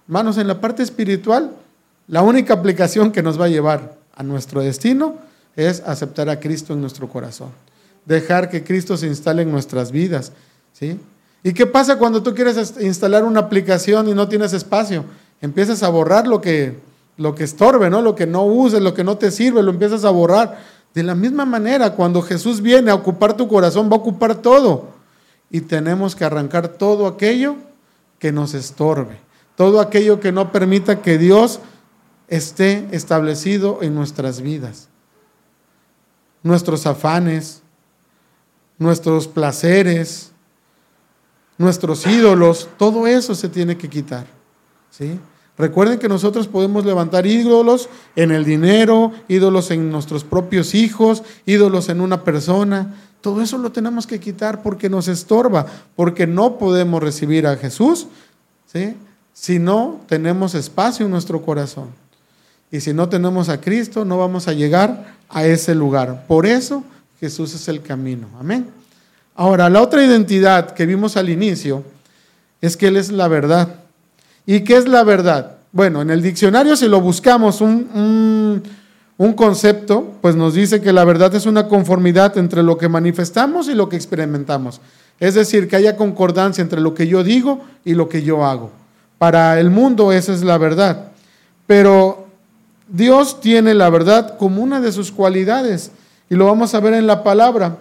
Hermanos, 0.06 0.38
en 0.38 0.48
la 0.48 0.60
parte 0.60 0.82
espiritual, 0.82 1.52
la 2.08 2.22
única 2.22 2.54
aplicación 2.54 3.12
que 3.12 3.22
nos 3.22 3.40
va 3.40 3.44
a 3.44 3.48
llevar 3.48 3.96
a 4.14 4.22
nuestro 4.22 4.60
destino 4.60 5.16
es 5.56 5.80
aceptar 5.86 6.28
a 6.28 6.40
Cristo 6.40 6.72
en 6.72 6.80
nuestro 6.80 7.08
corazón. 7.08 7.50
Dejar 8.04 8.50
que 8.50 8.64
Cristo 8.64 8.96
se 8.96 9.06
instale 9.06 9.42
en 9.42 9.52
nuestras 9.52 9.92
vidas. 9.92 10.32
¿sí? 10.72 10.98
¿Y 11.42 11.52
qué 11.52 11.66
pasa 11.66 11.96
cuando 11.96 12.22
tú 12.22 12.34
quieres 12.34 12.74
instalar 12.80 13.24
una 13.24 13.40
aplicación 13.40 14.08
y 14.08 14.14
no 14.14 14.28
tienes 14.28 14.52
espacio? 14.52 15.04
Empiezas 15.40 15.82
a 15.82 15.88
borrar 15.88 16.26
lo 16.26 16.40
que, 16.40 16.78
lo 17.16 17.34
que 17.34 17.44
estorbe, 17.44 17.88
¿no? 17.88 18.02
Lo 18.02 18.14
que 18.14 18.26
no 18.26 18.44
uses, 18.44 18.82
lo 18.82 18.92
que 18.92 19.04
no 19.04 19.16
te 19.16 19.30
sirve, 19.30 19.62
lo 19.62 19.70
empiezas 19.70 20.04
a 20.04 20.10
borrar. 20.10 20.58
De 20.92 21.02
la 21.02 21.14
misma 21.14 21.46
manera, 21.46 21.94
cuando 21.94 22.20
Jesús 22.20 22.60
viene 22.60 22.90
a 22.90 22.94
ocupar 22.94 23.36
tu 23.36 23.48
corazón, 23.48 23.88
va 23.90 23.96
a 23.96 24.00
ocupar 24.00 24.34
todo. 24.36 24.88
Y 25.50 25.62
tenemos 25.62 26.14
que 26.14 26.24
arrancar 26.24 26.68
todo 26.68 27.06
aquello 27.06 27.56
que 28.18 28.32
nos 28.32 28.52
estorbe, 28.54 29.18
todo 29.56 29.80
aquello 29.80 30.20
que 30.20 30.32
no 30.32 30.52
permita 30.52 31.00
que 31.00 31.16
Dios 31.16 31.60
esté 32.28 32.86
establecido 32.92 33.78
en 33.82 33.94
nuestras 33.94 34.42
vidas. 34.42 34.88
Nuestros 36.42 36.86
afanes, 36.86 37.62
nuestros 38.78 39.26
placeres, 39.26 40.32
nuestros 41.60 42.06
ídolos, 42.06 42.70
todo 42.78 43.06
eso 43.06 43.34
se 43.34 43.50
tiene 43.50 43.76
que 43.76 43.90
quitar. 43.90 44.26
¿sí? 44.90 45.20
Recuerden 45.58 45.98
que 45.98 46.08
nosotros 46.08 46.48
podemos 46.48 46.86
levantar 46.86 47.26
ídolos 47.26 47.90
en 48.16 48.30
el 48.30 48.46
dinero, 48.46 49.12
ídolos 49.28 49.70
en 49.70 49.92
nuestros 49.92 50.24
propios 50.24 50.74
hijos, 50.74 51.22
ídolos 51.44 51.90
en 51.90 52.00
una 52.00 52.24
persona. 52.24 52.94
Todo 53.20 53.42
eso 53.42 53.58
lo 53.58 53.70
tenemos 53.72 54.06
que 54.06 54.18
quitar 54.18 54.62
porque 54.62 54.88
nos 54.88 55.06
estorba, 55.06 55.66
porque 55.96 56.26
no 56.26 56.56
podemos 56.56 57.02
recibir 57.02 57.46
a 57.46 57.58
Jesús 57.58 58.06
¿sí? 58.72 58.96
si 59.34 59.58
no 59.58 60.00
tenemos 60.08 60.54
espacio 60.54 61.04
en 61.04 61.12
nuestro 61.12 61.42
corazón. 61.42 61.88
Y 62.72 62.80
si 62.80 62.94
no 62.94 63.10
tenemos 63.10 63.50
a 63.50 63.60
Cristo, 63.60 64.06
no 64.06 64.16
vamos 64.16 64.48
a 64.48 64.54
llegar 64.54 65.14
a 65.28 65.44
ese 65.44 65.74
lugar. 65.74 66.24
Por 66.26 66.46
eso 66.46 66.84
Jesús 67.20 67.54
es 67.54 67.68
el 67.68 67.82
camino. 67.82 68.28
Amén. 68.40 68.79
Ahora, 69.34 69.70
la 69.70 69.80
otra 69.80 70.04
identidad 70.04 70.72
que 70.72 70.86
vimos 70.86 71.16
al 71.16 71.28
inicio 71.28 71.84
es 72.60 72.76
que 72.76 72.88
Él 72.88 72.96
es 72.96 73.10
la 73.10 73.28
verdad. 73.28 73.68
¿Y 74.46 74.60
qué 74.60 74.76
es 74.76 74.88
la 74.88 75.04
verdad? 75.04 75.56
Bueno, 75.72 76.02
en 76.02 76.10
el 76.10 76.22
diccionario 76.22 76.76
si 76.76 76.88
lo 76.88 77.00
buscamos 77.00 77.60
un, 77.60 78.62
un, 79.16 79.32
concepto, 79.34 80.14
pues 80.20 80.34
nos 80.34 80.54
dice 80.54 80.80
que 80.80 80.92
la 80.92 81.04
verdad 81.04 81.32
es 81.34 81.46
una 81.46 81.68
conformidad 81.68 82.36
entre 82.38 82.62
lo 82.62 82.76
que 82.76 82.88
manifestamos 82.88 83.68
y 83.68 83.74
lo 83.74 83.88
que 83.88 83.96
experimentamos. 83.96 84.80
Es 85.20 85.34
decir, 85.34 85.68
que 85.68 85.76
haya 85.76 85.96
concordancia 85.96 86.62
entre 86.62 86.80
lo 86.80 86.94
que 86.94 87.06
yo 87.06 87.22
digo 87.22 87.60
y 87.84 87.94
lo 87.94 88.08
que 88.08 88.22
yo 88.22 88.44
hago. 88.44 88.72
Para 89.18 89.60
el 89.60 89.70
mundo 89.70 90.12
esa 90.12 90.32
es 90.32 90.42
la 90.42 90.58
verdad. 90.58 91.12
Pero 91.66 92.26
Dios 92.88 93.40
tiene 93.40 93.74
la 93.74 93.90
verdad 93.90 94.36
como 94.36 94.62
una 94.62 94.80
de 94.80 94.90
sus 94.90 95.12
cualidades 95.12 95.92
y 96.28 96.34
lo 96.34 96.46
vamos 96.46 96.74
a 96.74 96.80
ver 96.80 96.94
en 96.94 97.06
la 97.06 97.22
palabra. 97.22 97.76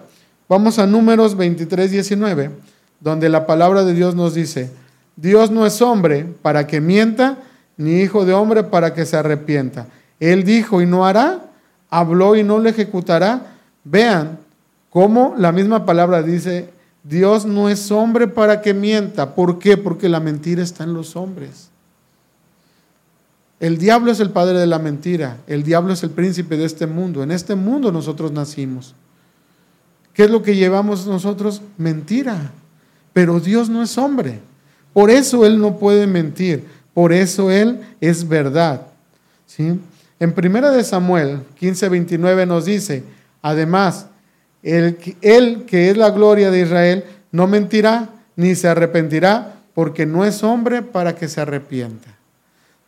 Vamos 0.50 0.80
a 0.80 0.86
números 0.88 1.36
23, 1.36 1.92
19, 1.92 2.50
donde 2.98 3.28
la 3.28 3.46
palabra 3.46 3.84
de 3.84 3.94
Dios 3.94 4.16
nos 4.16 4.34
dice, 4.34 4.72
Dios 5.14 5.52
no 5.52 5.64
es 5.64 5.80
hombre 5.80 6.26
para 6.42 6.66
que 6.66 6.80
mienta, 6.80 7.38
ni 7.76 8.00
hijo 8.00 8.24
de 8.24 8.32
hombre 8.32 8.64
para 8.64 8.92
que 8.92 9.06
se 9.06 9.16
arrepienta. 9.16 9.86
Él 10.18 10.42
dijo 10.42 10.82
y 10.82 10.86
no 10.86 11.06
hará, 11.06 11.52
habló 11.88 12.34
y 12.34 12.42
no 12.42 12.58
lo 12.58 12.68
ejecutará. 12.68 13.58
Vean 13.84 14.40
cómo 14.90 15.36
la 15.38 15.52
misma 15.52 15.86
palabra 15.86 16.20
dice, 16.20 16.70
Dios 17.04 17.46
no 17.46 17.68
es 17.68 17.92
hombre 17.92 18.26
para 18.26 18.60
que 18.60 18.74
mienta. 18.74 19.36
¿Por 19.36 19.60
qué? 19.60 19.76
Porque 19.76 20.08
la 20.08 20.18
mentira 20.18 20.64
está 20.64 20.82
en 20.82 20.94
los 20.94 21.14
hombres. 21.14 21.70
El 23.60 23.78
diablo 23.78 24.10
es 24.10 24.18
el 24.18 24.30
padre 24.30 24.58
de 24.58 24.66
la 24.66 24.80
mentira, 24.80 25.36
el 25.46 25.62
diablo 25.62 25.92
es 25.92 26.02
el 26.02 26.10
príncipe 26.10 26.56
de 26.56 26.64
este 26.64 26.88
mundo. 26.88 27.22
En 27.22 27.30
este 27.30 27.54
mundo 27.54 27.92
nosotros 27.92 28.32
nacimos. 28.32 28.96
¿Qué 30.14 30.24
es 30.24 30.30
lo 30.30 30.42
que 30.42 30.56
llevamos 30.56 31.06
nosotros? 31.06 31.62
Mentira. 31.78 32.52
Pero 33.12 33.40
Dios 33.40 33.68
no 33.68 33.82
es 33.82 33.96
hombre. 33.98 34.40
Por 34.92 35.10
eso 35.10 35.46
Él 35.46 35.60
no 35.60 35.78
puede 35.78 36.06
mentir, 36.06 36.64
por 36.94 37.12
eso 37.12 37.50
Él 37.50 37.80
es 38.00 38.26
verdad. 38.26 38.86
¿sí? 39.46 39.78
En 40.18 40.32
primera 40.32 40.70
de 40.70 40.84
Samuel 40.84 41.40
15:29 41.60 42.46
nos 42.46 42.64
dice, 42.64 43.04
además, 43.40 44.06
el, 44.62 44.98
él 45.22 45.64
que 45.66 45.90
es 45.90 45.96
la 45.96 46.10
gloria 46.10 46.50
de 46.50 46.60
Israel 46.60 47.04
no 47.32 47.46
mentirá 47.46 48.10
ni 48.36 48.54
se 48.54 48.68
arrepentirá, 48.68 49.56
porque 49.74 50.06
no 50.06 50.24
es 50.24 50.42
hombre 50.42 50.82
para 50.82 51.14
que 51.14 51.28
se 51.28 51.40
arrepienta. 51.40 52.08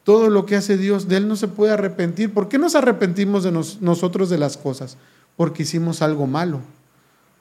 Todo 0.05 0.31
lo 0.31 0.47
que 0.47 0.57
hace 0.57 0.77
Dios, 0.77 1.09
de 1.09 1.19
Él 1.19 1.29
no 1.29 1.37
se 1.37 1.49
puede 1.49 1.73
arrepentir. 1.73 2.33
¿Por 2.33 2.49
qué 2.49 2.59
nos 2.59 2.75
arrepentimos 2.75 3.45
de 3.45 3.53
nosotros 3.53 4.31
de 4.31 4.39
las 4.39 4.57
cosas? 4.57 4.97
Porque 5.37 5.63
hicimos 5.63 6.03
algo 6.03 6.27
malo, 6.27 6.61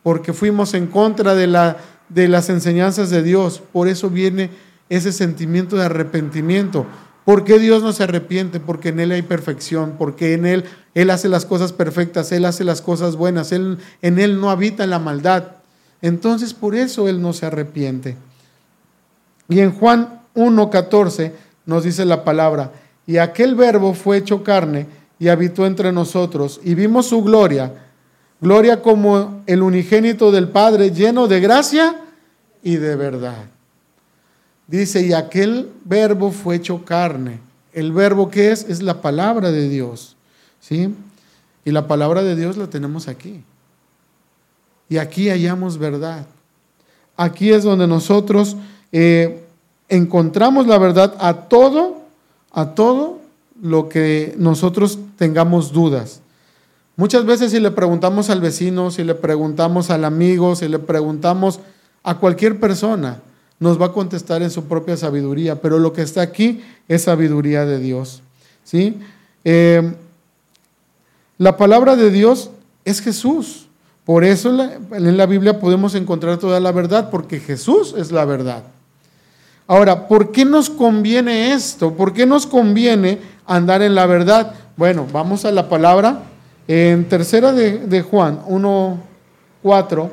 porque 0.04 0.34
fuimos 0.34 0.74
en 0.74 0.88
contra 0.88 1.36
de 1.36 1.48
la, 1.48 1.78
de 2.10 2.28
las 2.28 2.50
enseñanzas 2.50 3.10
de 3.10 3.24
Dios. 3.24 3.62
Por 3.72 3.88
eso 3.88 4.10
viene 4.10 4.50
ese 4.90 5.12
sentimiento 5.12 5.76
de 5.78 5.86
arrepentimiento. 5.86 6.86
¿Por 7.26 7.44
qué 7.44 7.60
Dios 7.60 7.84
no 7.84 7.94
se 7.94 8.04
arrepiente? 8.04 8.60
Porque 8.60 8.90
en 8.90 9.00
Él 9.00 9.12
hay 9.12 9.22
perfección, 9.22 9.96
porque 9.98 10.34
en 10.34 10.46
Él 10.46 10.66
Él 10.96 11.10
hace 11.12 11.30
las 11.30 11.46
cosas 11.46 11.72
perfectas, 11.72 12.32
Él 12.32 12.46
hace 12.46 12.64
las 12.64 12.82
cosas 12.82 13.16
buenas, 13.16 13.52
él, 13.52 13.78
en 14.02 14.20
Él 14.20 14.40
no 14.42 14.50
habita 14.50 14.88
la 14.88 15.00
maldad. 15.00 15.44
Entonces 16.02 16.54
por 16.54 16.76
eso 16.76 17.08
Él 17.08 17.22
no 17.22 17.34
se 17.34 17.46
arrepiente. 17.46 18.18
Y 19.48 19.60
en 19.60 19.72
Juan 19.72 20.22
1.14 20.36 21.32
nos 21.66 21.84
dice 21.84 22.06
la 22.06 22.24
palabra, 22.24 22.72
y 23.06 23.18
aquel 23.18 23.56
verbo 23.56 23.94
fue 23.94 24.18
hecho 24.18 24.44
carne 24.44 24.88
y 25.20 25.28
habitó 25.28 25.66
entre 25.66 25.92
nosotros, 25.92 26.60
y 26.64 26.74
vimos 26.74 27.08
su 27.08 27.24
gloria, 27.24 27.91
Gloria 28.42 28.82
como 28.82 29.44
el 29.46 29.62
unigénito 29.62 30.32
del 30.32 30.50
Padre, 30.50 30.90
lleno 30.90 31.28
de 31.28 31.40
gracia 31.40 31.96
y 32.64 32.78
de 32.78 32.96
verdad. 32.96 33.46
Dice, 34.66 35.06
y 35.06 35.14
aquel 35.14 35.70
verbo 35.86 36.32
fue 36.32 36.56
hecho 36.56 36.84
carne. 36.84 37.40
El 37.72 37.92
verbo 37.92 38.32
que 38.32 38.52
es 38.52 38.66
es 38.68 38.82
la 38.82 39.00
palabra 39.00 39.52
de 39.52 39.70
Dios. 39.70 40.16
¿Sí? 40.60 40.94
Y 41.64 41.72
la 41.72 41.88
palabra 41.88 42.24
de 42.24 42.36
Dios 42.36 42.58
la 42.58 42.68
tenemos 42.68 43.08
aquí. 43.08 43.44
Y 44.90 44.98
aquí 44.98 45.30
hallamos 45.30 45.78
verdad. 45.78 46.26
Aquí 47.16 47.52
es 47.52 47.64
donde 47.64 47.86
nosotros 47.86 48.58
eh, 48.92 49.44
encontramos 49.88 50.66
la 50.66 50.80
verdad 50.80 51.16
a 51.20 51.34
todo, 51.34 52.02
a 52.52 52.74
todo 52.74 53.22
lo 53.62 53.88
que 53.88 54.34
nosotros 54.38 54.98
tengamos 55.18 55.72
dudas. 55.72 56.22
Muchas 56.96 57.26
veces 57.26 57.52
si 57.52 57.60
le 57.60 57.72
preguntamos 57.72 58.30
al 58.30 58.42
vecino, 58.42 58.92
si 58.92 59.04
le 59.04 59.16
preguntamos 59.16 59.90
al 59.90 60.06
amigo, 60.06 60.56
si 60.56 60.68
le 60.68 60.80
preguntamos 60.80 61.60
a 62.04 62.18
cualquier 62.18 62.60
persona, 62.60 63.22
nos 63.60 63.80
va 63.80 63.88
a 63.88 63.92
contestar 63.92 64.42
en 64.42 64.52
su 64.52 64.66
propia 64.66 64.98
sabiduría, 64.98 65.62
pero 65.62 65.80
lo 65.80 65.94
que 65.94 66.02
está 66.02 66.22
aquí 66.22 66.62
es 66.88 67.04
sabiduría 67.04 67.66
de 67.66 67.80
Dios. 67.80 68.22
¿sí? 68.64 69.00
Eh, 69.44 69.94
la 71.38 71.58
palabra 71.58 71.96
de 71.96 72.12
Dios 72.12 72.52
es 72.86 73.02
Jesús. 73.02 73.68
Por 74.04 74.24
eso 74.24 74.50
en 74.92 75.16
la 75.16 75.26
Biblia 75.28 75.60
podemos 75.60 75.94
encontrar 75.96 76.38
toda 76.38 76.60
la 76.60 76.72
verdad, 76.72 77.10
porque 77.12 77.40
Jesús 77.40 77.94
es 77.98 78.12
la 78.12 78.26
verdad. 78.26 78.64
Ahora, 79.68 80.08
¿por 80.08 80.32
qué 80.32 80.44
nos 80.44 80.70
conviene 80.70 81.54
esto? 81.54 81.94
¿Por 81.94 82.14
qué 82.14 82.26
nos 82.26 82.48
conviene 82.48 83.20
andar 83.46 83.82
en 83.82 83.96
la 83.96 84.06
verdad? 84.06 84.54
Bueno, 84.76 85.08
vamos 85.14 85.46
a 85.46 85.52
la 85.52 85.70
palabra. 85.70 86.24
En 86.68 87.08
tercera 87.10 87.52
de, 87.52 87.80
de 87.80 88.02
Juan 88.02 88.44
1.4 88.46 90.10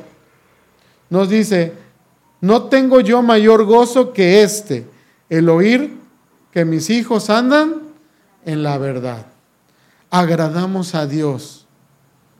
nos 1.09 1.29
dice, 1.29 1.73
no 2.41 2.63
tengo 2.63 2.99
yo 2.99 3.21
mayor 3.21 3.65
gozo 3.65 4.13
que 4.13 4.43
este, 4.43 4.87
el 5.29 5.49
oír 5.49 5.97
que 6.51 6.65
mis 6.65 6.89
hijos 6.89 7.29
andan 7.29 7.75
en 8.45 8.63
la 8.63 8.77
verdad. 8.77 9.25
Agradamos 10.09 10.95
a 10.95 11.05
Dios 11.05 11.67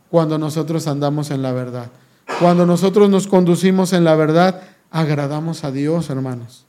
cuando 0.10 0.38
nosotros 0.38 0.88
andamos 0.88 1.32
en 1.32 1.42
la 1.42 1.52
verdad. 1.52 1.92
Cuando 2.40 2.66
nosotros 2.66 3.10
nos 3.10 3.28
conducimos 3.28 3.94
en 3.94 4.04
la 4.04 4.16
verdad, 4.16 4.62
agradamos 4.92 5.64
a 5.64 5.72
Dios, 5.72 6.10
hermanos. 6.10 6.66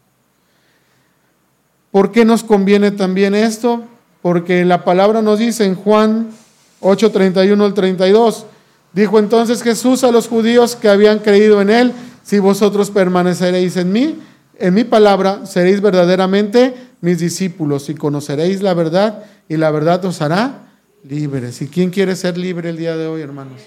¿Por 1.90 2.12
qué 2.12 2.24
nos 2.24 2.44
conviene 2.44 2.90
también 2.90 3.34
esto? 3.34 3.84
Porque 4.22 4.64
la 4.64 4.84
palabra 4.84 5.22
nos 5.22 5.38
dice 5.38 5.64
en 5.64 5.74
Juan 5.74 6.30
8, 6.80 7.10
31 7.10 7.64
al 7.64 7.74
32, 7.74 8.46
dijo 8.92 9.18
entonces 9.18 9.62
Jesús 9.62 10.04
a 10.04 10.10
los 10.10 10.28
judíos 10.28 10.76
que 10.76 10.88
habían 10.88 11.18
creído 11.20 11.60
en 11.60 11.70
él, 11.70 11.92
si 12.22 12.38
vosotros 12.38 12.90
permaneceréis 12.90 13.76
en 13.76 13.92
mí, 13.92 14.18
en 14.58 14.74
mi 14.74 14.84
palabra, 14.84 15.46
seréis 15.46 15.80
verdaderamente 15.80 16.74
mis 17.00 17.18
discípulos 17.18 17.88
y 17.88 17.94
conoceréis 17.94 18.62
la 18.62 18.74
verdad 18.74 19.24
y 19.48 19.56
la 19.56 19.70
verdad 19.70 20.04
os 20.04 20.20
hará 20.20 20.70
libres. 21.02 21.62
¿Y 21.62 21.68
quién 21.68 21.90
quiere 21.90 22.14
ser 22.14 22.36
libre 22.36 22.70
el 22.70 22.76
día 22.76 22.96
de 22.96 23.06
hoy, 23.06 23.22
hermanos? 23.22 23.62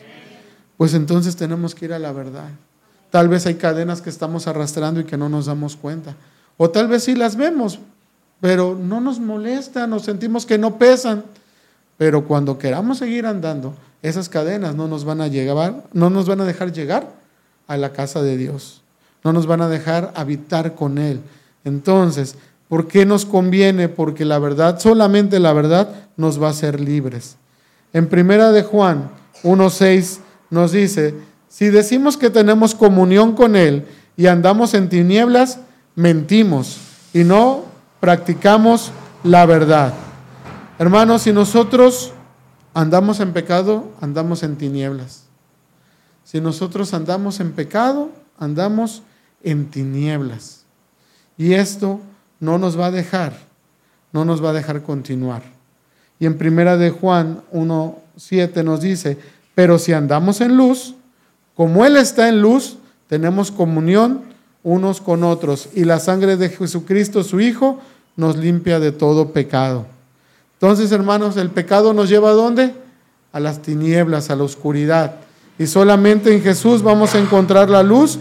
Pues 0.78 0.94
entonces 0.94 1.36
tenemos 1.36 1.76
que 1.76 1.86
ir 1.86 1.94
a 1.94 2.00
la 2.00 2.12
verdad. 2.12 2.50
Tal 3.10 3.28
vez 3.28 3.46
hay 3.46 3.56
cadenas 3.56 4.02
que 4.02 4.10
estamos 4.10 4.48
arrastrando 4.48 5.00
y 5.00 5.04
que 5.04 5.18
no 5.18 5.30
nos 5.30 5.46
damos 5.46 5.76
cuenta. 5.76 6.16
O 6.58 6.70
tal 6.70 6.88
vez 6.88 7.04
sí 7.04 7.16
las 7.16 7.36
vemos, 7.36 7.80
pero 8.40 8.78
no 8.80 9.02
nos 9.02 9.20
molesta, 9.20 9.88
nos 9.88 10.04
sentimos 10.04 10.46
que 10.46 10.58
no 10.58 10.78
pesan. 10.78 11.24
Pero 12.04 12.26
cuando 12.26 12.58
queramos 12.58 12.98
seguir 12.98 13.26
andando, 13.26 13.76
esas 14.02 14.28
cadenas 14.28 14.76
no 14.76 14.90
nos 14.90 15.06
van 15.06 15.22
a 15.22 15.30
llegar, 15.30 15.86
no 15.94 16.10
nos 16.10 16.28
van 16.28 16.42
a 16.42 16.44
dejar 16.44 16.74
llegar 16.74 17.08
a 17.66 17.78
la 17.78 17.94
casa 17.94 18.22
de 18.22 18.36
Dios. 18.36 18.82
No 19.24 19.32
nos 19.32 19.48
van 19.48 19.62
a 19.62 19.70
dejar 19.70 20.12
habitar 20.14 20.76
con 20.76 20.98
Él. 20.98 21.22
Entonces, 21.64 22.36
¿por 22.68 22.90
qué 22.90 23.06
nos 23.06 23.26
conviene? 23.26 23.88
Porque 23.88 24.26
la 24.26 24.38
verdad, 24.38 24.82
solamente 24.82 25.40
la 25.40 25.54
verdad, 25.54 25.96
nos 26.18 26.44
va 26.44 26.48
a 26.48 26.52
hacer 26.52 26.82
libres. 26.82 27.38
En 27.94 28.10
primera 28.10 28.52
de 28.52 28.64
Juan 28.64 29.10
1.6 29.44 30.18
nos 30.50 30.74
dice, 30.74 31.16
si 31.48 31.70
decimos 31.70 32.18
que 32.18 32.30
tenemos 32.30 32.76
comunión 32.76 33.34
con 33.34 33.56
Él 33.56 33.86
y 34.18 34.28
andamos 34.28 34.74
en 34.74 34.90
tinieblas, 34.90 35.60
mentimos 35.96 36.80
y 37.14 37.24
no 37.24 37.64
practicamos 38.02 38.92
la 39.24 39.46
verdad. 39.46 39.94
Hermanos, 40.80 41.22
si 41.22 41.32
nosotros 41.32 42.14
andamos 42.74 43.20
en 43.20 43.32
pecado, 43.32 43.92
andamos 44.02 44.42
en 44.42 44.58
tinieblas. 44.58 45.26
Si 46.24 46.42
nosotros 46.42 46.96
andamos 46.96 47.40
en 47.40 47.52
pecado, 47.52 48.10
andamos 48.40 49.04
en 49.44 49.70
tinieblas. 49.70 50.66
Y 51.38 51.54
esto 51.54 52.00
no 52.40 52.58
nos 52.58 52.80
va 52.80 52.88
a 52.88 52.92
dejar, 52.92 53.38
no 54.12 54.26
nos 54.26 54.44
va 54.44 54.50
a 54.50 54.54
dejar 54.54 54.82
continuar. 54.82 55.44
Y 56.20 56.26
en 56.26 56.40
primera 56.40 56.76
de 56.76 56.90
Juan 56.90 57.42
1:7 57.52 58.64
nos 58.64 58.82
dice, 58.82 59.20
"Pero 59.54 59.78
si 59.78 59.94
andamos 59.94 60.42
en 60.42 60.58
luz, 60.58 60.96
como 61.56 61.86
él 61.86 61.98
está 61.98 62.30
en 62.30 62.42
luz, 62.42 62.78
tenemos 63.08 63.52
comunión 63.52 64.22
unos 64.64 65.02
con 65.02 65.24
otros, 65.24 65.70
y 65.76 65.84
la 65.84 66.00
sangre 66.00 66.36
de 66.36 66.50
Jesucristo 66.50 67.24
su 67.24 67.40
hijo 67.42 67.80
nos 68.16 68.38
limpia 68.38 68.80
de 68.80 68.92
todo 68.92 69.34
pecado." 69.34 69.93
Entonces, 70.64 70.94
hermanos, 70.94 71.36
el 71.36 71.50
pecado 71.50 71.94
nos 71.94 72.08
lleva 72.08 72.30
a 72.30 72.34
dónde? 72.34 72.74
A 73.34 73.42
las 73.42 73.62
tinieblas, 73.62 74.30
a 74.30 74.38
la 74.38 74.46
oscuridad. 74.46 75.16
Y 75.60 75.68
solamente 75.68 76.34
en 76.34 76.42
Jesús 76.42 76.82
vamos 76.82 77.14
a 77.14 77.20
encontrar 77.20 77.70
la 77.70 77.84
luz 77.84 78.18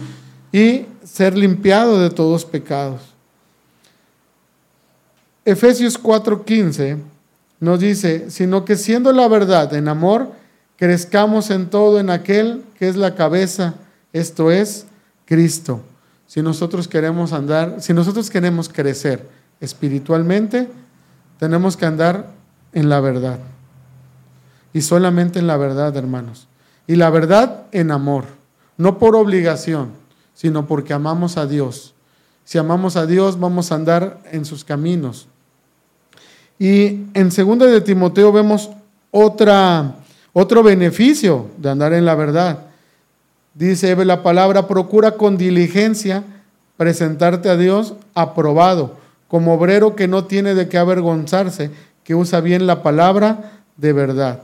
y 0.51 0.85
ser 1.05 1.37
limpiado 1.37 2.01
de 2.01 2.09
todos 2.09 2.43
pecados. 2.43 2.99
Efesios 5.45 5.97
4:15 5.97 6.97
nos 7.61 7.79
dice, 7.79 8.29
sino 8.29 8.65
que 8.65 8.75
siendo 8.75 9.13
la 9.13 9.29
verdad 9.29 9.73
en 9.73 9.87
amor, 9.87 10.33
crezcamos 10.75 11.49
en 11.49 11.69
todo 11.69 11.97
en 11.97 12.09
aquel 12.09 12.65
que 12.77 12.89
es 12.89 12.97
la 12.97 13.15
cabeza, 13.15 13.75
esto 14.11 14.51
es 14.51 14.85
Cristo. 15.25 15.79
Si 16.27 16.41
nosotros 16.41 16.89
queremos 16.89 17.31
andar, 17.31 17.77
si 17.79 17.93
nosotros 17.93 18.29
queremos 18.29 18.67
crecer 18.67 19.29
espiritualmente, 19.61 20.67
tenemos 21.43 21.75
que 21.75 21.85
andar 21.85 22.27
en 22.71 22.87
la 22.87 23.01
verdad. 23.01 23.37
Y 24.71 24.79
solamente 24.79 25.39
en 25.39 25.47
la 25.47 25.57
verdad, 25.57 25.93
hermanos. 25.97 26.47
Y 26.87 26.95
la 26.95 27.09
verdad 27.09 27.65
en 27.73 27.91
amor, 27.91 28.23
no 28.77 28.97
por 28.97 29.17
obligación, 29.17 29.89
sino 30.33 30.67
porque 30.67 30.93
amamos 30.93 31.35
a 31.35 31.45
Dios. 31.45 31.95
Si 32.45 32.57
amamos 32.57 32.95
a 32.95 33.05
Dios, 33.05 33.37
vamos 33.37 33.73
a 33.73 33.75
andar 33.75 34.21
en 34.31 34.45
sus 34.45 34.63
caminos. 34.63 35.27
Y 36.57 37.07
en 37.13 37.27
2 37.27 37.59
de 37.59 37.81
Timoteo 37.81 38.31
vemos 38.31 38.69
otro 39.11 40.63
beneficio 40.63 41.47
de 41.57 41.71
andar 41.71 41.91
en 41.91 42.05
la 42.05 42.15
verdad. 42.15 42.67
Dice 43.53 43.97
la 44.05 44.23
palabra, 44.23 44.65
procura 44.65 45.17
con 45.17 45.35
diligencia 45.35 46.23
presentarte 46.77 47.49
a 47.49 47.57
Dios 47.57 47.95
aprobado, 48.13 49.02
como 49.33 49.55
obrero 49.55 49.95
que 49.95 50.07
no 50.07 50.25
tiene 50.25 50.53
de 50.53 50.69
qué 50.69 50.77
avergonzarse, 50.77 51.71
que 52.03 52.13
usa 52.13 52.39
bien 52.39 52.67
la 52.67 52.83
palabra 52.83 53.63
de 53.77 53.91
verdad. 53.91 54.43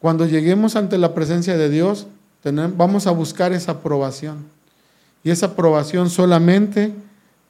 Cuando 0.00 0.26
lleguemos 0.26 0.74
ante 0.74 0.98
la 0.98 1.14
presencia 1.14 1.56
de 1.56 1.70
Dios, 1.70 2.08
vamos 2.76 3.06
a 3.06 3.12
buscar 3.12 3.52
esa 3.52 3.70
aprobación. 3.70 4.46
Y 5.22 5.30
esa 5.30 5.46
aprobación 5.46 6.10
solamente 6.10 6.92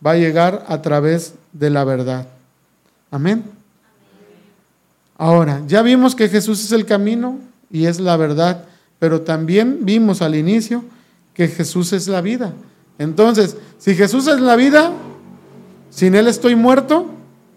va 0.06 0.10
a 0.10 0.16
llegar 0.16 0.66
a 0.68 0.82
través 0.82 1.32
de 1.54 1.70
la 1.70 1.82
verdad. 1.84 2.28
Amén. 3.10 3.42
Ahora, 5.16 5.62
ya 5.66 5.80
vimos 5.80 6.14
que 6.14 6.28
Jesús 6.28 6.62
es 6.62 6.72
el 6.72 6.84
camino 6.84 7.38
y 7.70 7.86
es 7.86 8.00
la 8.00 8.18
verdad, 8.18 8.66
pero 8.98 9.22
también 9.22 9.78
vimos 9.80 10.20
al 10.20 10.34
inicio 10.34 10.84
que 11.32 11.48
Jesús 11.48 11.94
es 11.94 12.06
la 12.06 12.20
vida. 12.20 12.52
Entonces, 12.98 13.56
si 13.78 13.94
Jesús 13.94 14.26
es 14.26 14.40
la 14.40 14.56
vida, 14.56 14.92
sin 15.94 16.16
Él 16.16 16.26
estoy 16.26 16.56
muerto, 16.56 17.06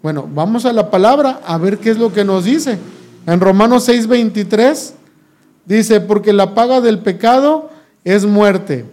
bueno, 0.00 0.28
vamos 0.32 0.64
a 0.64 0.72
la 0.72 0.90
palabra 0.90 1.40
a 1.44 1.58
ver 1.58 1.78
qué 1.78 1.90
es 1.90 1.98
lo 1.98 2.12
que 2.12 2.24
nos 2.24 2.44
dice. 2.44 2.78
En 3.26 3.40
Romanos 3.40 3.88
6:23 3.88 4.92
dice, 5.66 6.00
porque 6.00 6.32
la 6.32 6.54
paga 6.54 6.80
del 6.80 7.00
pecado 7.00 7.70
es 8.04 8.24
muerte, 8.24 8.84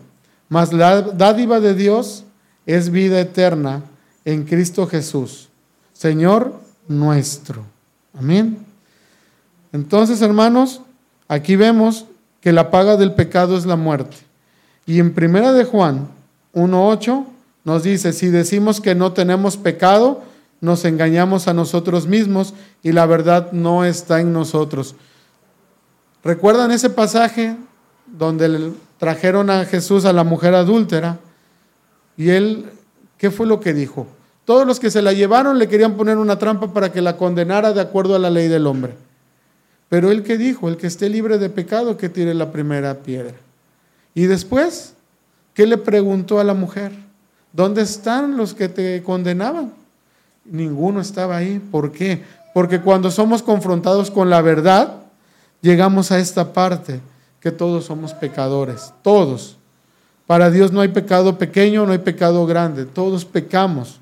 mas 0.50 0.74
la 0.74 1.02
dádiva 1.02 1.60
de 1.60 1.76
Dios 1.76 2.24
es 2.66 2.90
vida 2.90 3.20
eterna 3.20 3.84
en 4.26 4.46
Cristo 4.46 4.88
Jesús, 4.88 5.50
Señor 5.94 6.60
nuestro. 6.88 7.64
Amén. 8.18 8.58
Entonces, 9.72 10.22
hermanos, 10.22 10.82
aquí 11.28 11.56
vemos 11.56 12.06
que 12.42 12.52
la 12.52 12.72
paga 12.72 12.98
del 12.98 13.14
pecado 13.14 13.58
es 13.58 13.66
la 13.66 13.76
muerte. 13.76 14.18
Y 14.88 15.00
en 15.00 15.14
primera 15.14 15.54
de 15.54 15.66
Juan 15.66 16.08
1:8 16.54 17.35
nos 17.66 17.84
dice, 17.84 18.14
si 18.14 18.30
decimos 18.30 18.80
que 18.80 18.96
no 18.96 19.12
tenemos 19.12 19.58
pecado, 19.58 20.22
nos 20.62 20.86
engañamos 20.86 21.48
a 21.48 21.54
nosotros 21.54 22.08
mismos 22.08 22.54
y 22.84 22.92
la 22.92 23.06
verdad 23.08 23.52
no 23.52 23.84
está 23.84 24.22
en 24.22 24.32
nosotros. 24.32 24.96
¿Recuerdan 26.24 26.72
ese 26.72 26.92
pasaje 26.92 27.58
donde 28.06 28.72
trajeron 29.00 29.50
a 29.50 29.66
Jesús 29.66 30.06
a 30.06 30.14
la 30.14 30.24
mujer 30.24 30.54
adúltera? 30.54 31.18
Y 32.18 32.30
él, 32.30 32.68
¿qué 33.18 33.32
fue 33.32 33.48
lo 33.48 33.60
que 33.60 33.74
dijo? 33.74 34.08
Todos 34.46 34.68
los 34.68 34.80
que 34.80 34.92
se 34.92 35.02
la 35.02 35.14
llevaron 35.14 35.58
le 35.58 35.68
querían 35.68 35.98
poner 35.98 36.18
una 36.18 36.38
trampa 36.38 36.72
para 36.72 36.92
que 36.92 37.02
la 37.02 37.18
condenara 37.18 37.74
de 37.74 37.82
acuerdo 37.82 38.16
a 38.16 38.20
la 38.20 38.30
ley 38.30 38.48
del 38.48 38.68
hombre. 38.68 38.94
Pero 39.90 40.12
él 40.12 40.22
que 40.22 40.38
dijo, 40.38 40.70
el 40.70 40.78
que 40.78 40.88
esté 40.88 41.10
libre 41.10 41.40
de 41.40 41.50
pecado, 41.50 41.98
que 41.98 42.10
tire 42.10 42.36
la 42.36 42.52
primera 42.52 43.02
piedra. 43.02 43.34
Y 44.14 44.26
después, 44.26 44.94
¿qué 45.56 45.66
le 45.66 45.78
preguntó 45.78 46.40
a 46.40 46.44
la 46.44 46.54
mujer? 46.54 47.05
¿Dónde 47.56 47.82
están 47.82 48.38
los 48.38 48.54
que 48.54 48.68
te 48.70 49.02
condenaban? 49.04 49.72
ninguno 50.46 51.02
estaba 51.02 51.38
ahí. 51.38 51.60
¿Por 51.60 51.92
qué? 51.92 52.24
Porque 52.54 52.80
cuando 52.80 53.12
somos 53.12 53.42
confrontados 53.42 54.10
con 54.10 54.30
la 54.30 54.42
verdad, 54.42 55.02
llegamos 55.62 56.12
a 56.12 56.20
esta 56.20 56.54
parte, 56.54 57.02
que 57.40 57.52
todos 57.52 57.86
somos 57.86 58.14
pecadores, 58.14 58.94
todos. 59.02 59.58
Para 60.26 60.50
Dios 60.50 60.72
no 60.72 60.82
hay 60.82 60.88
pecado 60.90 61.38
pequeño, 61.38 61.86
no 61.86 61.92
hay 61.92 62.00
pecado 62.00 62.46
grande, 62.46 62.86
todos 62.86 63.26
pecamos. 63.26 64.00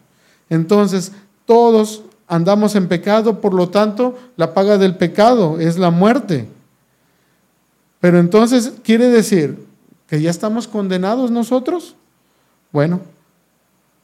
Entonces, 0.50 1.12
todos 1.46 2.04
andamos 2.28 2.76
en 2.76 2.88
pecado, 2.88 3.42
por 3.42 3.54
lo 3.54 3.70
tanto, 3.70 4.18
la 4.38 4.54
paga 4.54 4.78
del 4.78 4.96
pecado 4.96 5.60
es 5.60 5.78
la 5.78 5.90
muerte. 5.90 6.48
Pero 8.00 8.20
entonces, 8.20 8.74
¿quiere 8.84 9.10
decir 9.10 9.66
que 10.08 10.22
ya 10.22 10.30
estamos 10.30 10.68
condenados 10.68 11.32
nosotros? 11.32 11.96
Bueno, 12.72 13.02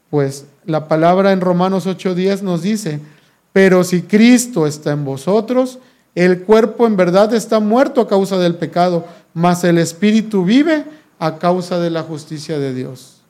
pues 0.10 0.46
la 0.66 0.88
palabra 0.88 1.32
en 1.32 1.42
Romanos 1.42 1.86
8:10 1.88 2.42
nos 2.42 2.62
dice, 2.62 3.00
pero 3.54 3.84
si 3.84 4.02
Cristo 4.02 4.68
está 4.68 4.92
en 4.92 5.06
vosotros, 5.06 5.80
el 6.16 6.42
cuerpo 6.42 6.88
en 6.88 6.98
verdad 6.98 7.34
está 7.34 7.60
muerto 7.60 8.02
a 8.02 8.08
causa 8.08 8.38
del 8.38 8.56
pecado, 8.56 9.06
mas 9.34 9.64
el 9.64 9.78
espíritu 9.78 10.44
vive 10.44 10.86
a 11.20 11.38
causa 11.38 11.80
de 11.80 11.90
la 11.90 12.04
justicia 12.04 12.58
de 12.58 12.74
Dios. 12.74 13.22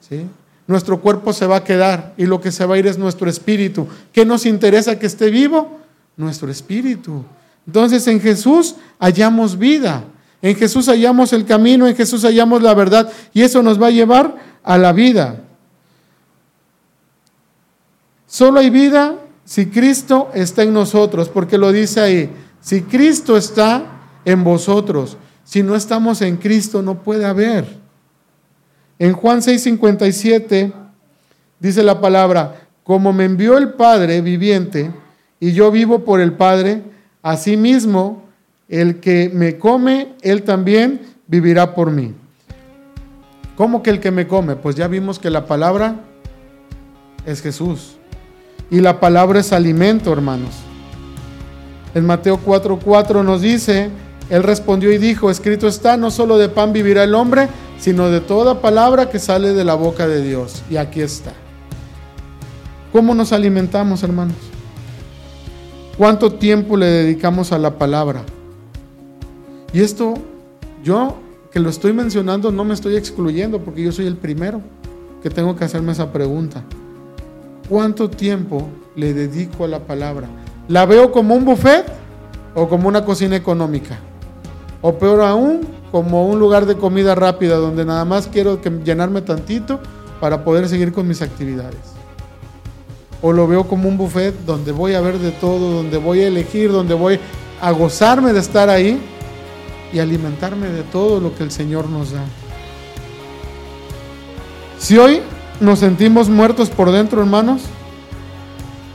¿Sí? 0.00 0.26
Nuestro 0.66 1.00
cuerpo 1.00 1.32
se 1.32 1.46
va 1.46 1.56
a 1.56 1.64
quedar 1.64 2.14
y 2.16 2.26
lo 2.26 2.40
que 2.40 2.52
se 2.52 2.64
va 2.64 2.76
a 2.76 2.78
ir 2.78 2.86
es 2.86 2.98
nuestro 2.98 3.28
espíritu. 3.28 3.88
¿Qué 4.12 4.24
nos 4.24 4.46
interesa 4.46 4.98
que 4.98 5.06
esté 5.06 5.30
vivo? 5.30 5.78
Nuestro 6.16 6.50
espíritu. 6.50 7.24
Entonces 7.66 8.06
en 8.06 8.20
Jesús 8.20 8.76
hallamos 8.98 9.58
vida. 9.58 10.04
En 10.42 10.56
Jesús 10.56 10.86
hallamos 10.86 11.32
el 11.32 11.44
camino, 11.44 11.86
en 11.86 11.96
Jesús 11.96 12.22
hallamos 12.22 12.62
la 12.62 12.74
verdad 12.74 13.10
y 13.34 13.42
eso 13.42 13.62
nos 13.62 13.80
va 13.80 13.88
a 13.88 13.90
llevar 13.90 14.36
a 14.62 14.78
la 14.78 14.92
vida. 14.92 15.40
Solo 18.30 18.60
hay 18.60 18.70
vida 18.70 19.16
si 19.44 19.66
Cristo 19.66 20.30
está 20.34 20.62
en 20.62 20.72
nosotros, 20.72 21.28
porque 21.28 21.58
lo 21.58 21.72
dice 21.72 22.00
ahí, 22.00 22.30
si 22.60 22.82
Cristo 22.82 23.36
está 23.36 23.82
en 24.24 24.44
vosotros, 24.44 25.16
si 25.42 25.64
no 25.64 25.74
estamos 25.74 26.22
en 26.22 26.36
Cristo 26.36 26.80
no 26.80 27.02
puede 27.02 27.24
haber. 27.24 27.66
En 29.00 29.14
Juan 29.14 29.40
6:57 29.40 30.72
dice 31.58 31.82
la 31.82 32.00
palabra, 32.00 32.68
como 32.84 33.12
me 33.12 33.24
envió 33.24 33.58
el 33.58 33.72
Padre 33.72 34.20
viviente 34.20 34.92
y 35.40 35.50
yo 35.50 35.72
vivo 35.72 36.04
por 36.04 36.20
el 36.20 36.34
Padre, 36.34 36.84
asimismo 37.22 38.22
el 38.68 39.00
que 39.00 39.28
me 39.34 39.58
come, 39.58 40.14
él 40.22 40.44
también 40.44 41.00
vivirá 41.26 41.74
por 41.74 41.90
mí. 41.90 42.14
¿Cómo 43.56 43.82
que 43.82 43.90
el 43.90 43.98
que 43.98 44.12
me 44.12 44.28
come? 44.28 44.54
Pues 44.54 44.76
ya 44.76 44.86
vimos 44.86 45.18
que 45.18 45.30
la 45.30 45.46
palabra 45.46 45.96
es 47.26 47.42
Jesús. 47.42 47.96
Y 48.70 48.80
la 48.80 49.00
palabra 49.00 49.40
es 49.40 49.52
alimento, 49.52 50.12
hermanos. 50.12 50.54
En 51.94 52.06
Mateo 52.06 52.38
4:4 52.44 53.24
nos 53.24 53.42
dice, 53.42 53.90
Él 54.28 54.42
respondió 54.42 54.92
y 54.92 54.98
dijo, 54.98 55.30
escrito 55.30 55.66
está, 55.66 55.96
no 55.96 56.10
solo 56.10 56.38
de 56.38 56.48
pan 56.48 56.72
vivirá 56.72 57.02
el 57.02 57.14
hombre, 57.14 57.48
sino 57.80 58.10
de 58.10 58.20
toda 58.20 58.60
palabra 58.60 59.10
que 59.10 59.18
sale 59.18 59.54
de 59.54 59.64
la 59.64 59.74
boca 59.74 60.06
de 60.06 60.22
Dios. 60.22 60.62
Y 60.70 60.76
aquí 60.76 61.00
está. 61.00 61.32
¿Cómo 62.92 63.14
nos 63.14 63.32
alimentamos, 63.32 64.02
hermanos? 64.02 64.36
¿Cuánto 65.98 66.32
tiempo 66.32 66.76
le 66.76 66.86
dedicamos 66.86 67.52
a 67.52 67.58
la 67.58 67.76
palabra? 67.76 68.22
Y 69.72 69.80
esto, 69.80 70.14
yo 70.82 71.16
que 71.52 71.58
lo 71.60 71.68
estoy 71.68 71.92
mencionando, 71.92 72.52
no 72.52 72.64
me 72.64 72.74
estoy 72.74 72.96
excluyendo 72.96 73.60
porque 73.60 73.82
yo 73.82 73.92
soy 73.92 74.06
el 74.06 74.16
primero 74.16 74.60
que 75.22 75.30
tengo 75.30 75.56
que 75.56 75.64
hacerme 75.64 75.92
esa 75.92 76.12
pregunta. 76.12 76.64
¿Cuánto 77.70 78.10
tiempo 78.10 78.68
le 78.96 79.14
dedico 79.14 79.64
a 79.64 79.68
la 79.68 79.78
palabra? 79.78 80.26
¿La 80.66 80.86
veo 80.86 81.12
como 81.12 81.36
un 81.36 81.44
buffet 81.44 81.86
o 82.52 82.68
como 82.68 82.88
una 82.88 83.04
cocina 83.04 83.36
económica? 83.36 83.96
O 84.82 84.98
peor 84.98 85.20
aún, 85.20 85.60
como 85.92 86.26
un 86.26 86.40
lugar 86.40 86.66
de 86.66 86.76
comida 86.76 87.14
rápida 87.14 87.58
donde 87.58 87.84
nada 87.84 88.04
más 88.04 88.26
quiero 88.26 88.60
llenarme 88.60 89.22
tantito 89.22 89.78
para 90.20 90.42
poder 90.42 90.68
seguir 90.68 90.90
con 90.90 91.06
mis 91.06 91.22
actividades. 91.22 91.78
O 93.22 93.32
lo 93.32 93.46
veo 93.46 93.68
como 93.68 93.88
un 93.88 93.96
buffet 93.96 94.34
donde 94.44 94.72
voy 94.72 94.94
a 94.94 95.00
ver 95.00 95.20
de 95.20 95.30
todo, 95.30 95.70
donde 95.70 95.96
voy 95.96 96.22
a 96.22 96.26
elegir, 96.26 96.72
donde 96.72 96.94
voy 96.94 97.20
a 97.60 97.70
gozarme 97.70 98.32
de 98.32 98.40
estar 98.40 98.68
ahí 98.68 99.00
y 99.92 100.00
alimentarme 100.00 100.70
de 100.70 100.82
todo 100.82 101.20
lo 101.20 101.36
que 101.36 101.44
el 101.44 101.52
Señor 101.52 101.88
nos 101.88 102.10
da. 102.10 102.24
Si 104.76 104.98
hoy 104.98 105.22
nos 105.60 105.78
sentimos 105.78 106.28
muertos 106.28 106.70
por 106.70 106.90
dentro, 106.90 107.20
hermanos, 107.20 107.62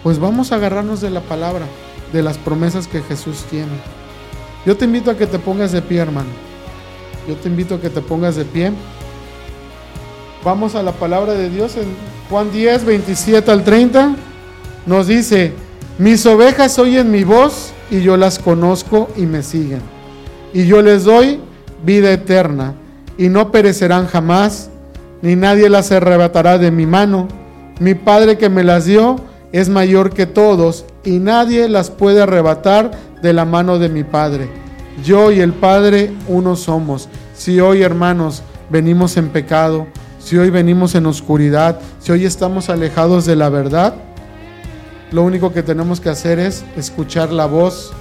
pues 0.04 0.20
vamos 0.20 0.52
a 0.52 0.56
agarrarnos 0.56 1.02
de 1.02 1.10
la 1.10 1.22
palabra, 1.22 1.66
de 2.12 2.24
las 2.24 2.38
promesas 2.38 2.88
que 2.88 3.02
Jesús 3.02 3.46
tiene. 3.50 3.72
Yo 4.66 4.76
te 4.76 4.86
invito 4.86 5.12
a 5.12 5.18
que 5.18 5.28
te 5.28 5.40
pongas 5.40 5.72
de 5.72 5.82
pie, 5.82 6.00
hermano. 6.00 6.30
Yo 7.28 7.36
te 7.36 7.50
invito 7.50 7.76
a 7.76 7.82
que 7.82 7.90
te 7.90 8.02
pongas 8.02 8.36
de 8.36 8.46
pie. 8.46 8.72
Vamos 10.44 10.76
a 10.76 10.84
la 10.84 10.92
palabra 10.92 11.34
de 11.34 11.50
Dios 11.50 11.76
en 11.76 11.86
Juan 12.30 12.52
10, 12.52 12.86
27 12.86 13.52
al 13.52 13.64
30. 13.64 14.16
Nos 14.86 15.08
dice, 15.08 15.54
mis 15.98 16.26
ovejas 16.26 16.78
oyen 16.78 17.12
mi 17.12 17.24
voz 17.24 17.74
y 17.90 18.02
yo 18.02 18.18
las 18.18 18.40
conozco 18.40 19.10
y 19.16 19.22
me 19.22 19.44
siguen. 19.44 19.82
Y 20.54 20.66
yo 20.66 20.82
les 20.82 21.04
doy 21.04 21.40
vida 21.84 22.12
eterna 22.12 22.74
y 23.18 23.30
no 23.30 23.52
perecerán 23.52 24.08
jamás 24.08 24.70
ni 25.22 25.36
nadie 25.36 25.70
las 25.70 25.92
arrebatará 25.92 26.58
de 26.58 26.72
mi 26.72 26.86
mano. 26.86 27.28
Mi 27.80 27.96
Padre 27.96 28.38
que 28.38 28.50
me 28.50 28.64
las 28.64 28.86
dio 28.86 29.18
es 29.52 29.70
mayor 29.70 30.14
que 30.14 30.26
todos, 30.26 30.86
y 31.04 31.20
nadie 31.20 31.70
las 31.70 31.90
puede 31.90 32.22
arrebatar 32.22 32.92
de 33.22 33.34
la 33.34 33.46
mano 33.46 33.80
de 33.80 33.90
mi 33.90 34.04
Padre. 34.04 34.50
Yo 35.04 35.32
y 35.32 35.40
el 35.40 35.54
Padre 35.54 36.12
uno 36.28 36.56
somos. 36.56 37.10
Si 37.34 37.60
hoy, 37.60 37.82
hermanos, 37.82 38.44
venimos 38.70 39.18
en 39.18 39.30
pecado, 39.30 39.88
si 40.20 40.38
hoy 40.38 40.50
venimos 40.50 40.96
en 40.96 41.06
oscuridad, 41.06 41.80
si 42.00 42.12
hoy 42.12 42.26
estamos 42.26 42.70
alejados 42.70 43.26
de 43.26 43.36
la 43.36 43.50
verdad, 43.50 43.96
lo 45.12 45.24
único 45.24 45.54
que 45.54 45.64
tenemos 45.64 46.02
que 46.02 46.10
hacer 46.10 46.40
es 46.40 46.66
escuchar 46.76 47.32
la 47.32 47.46
voz, 47.46 47.94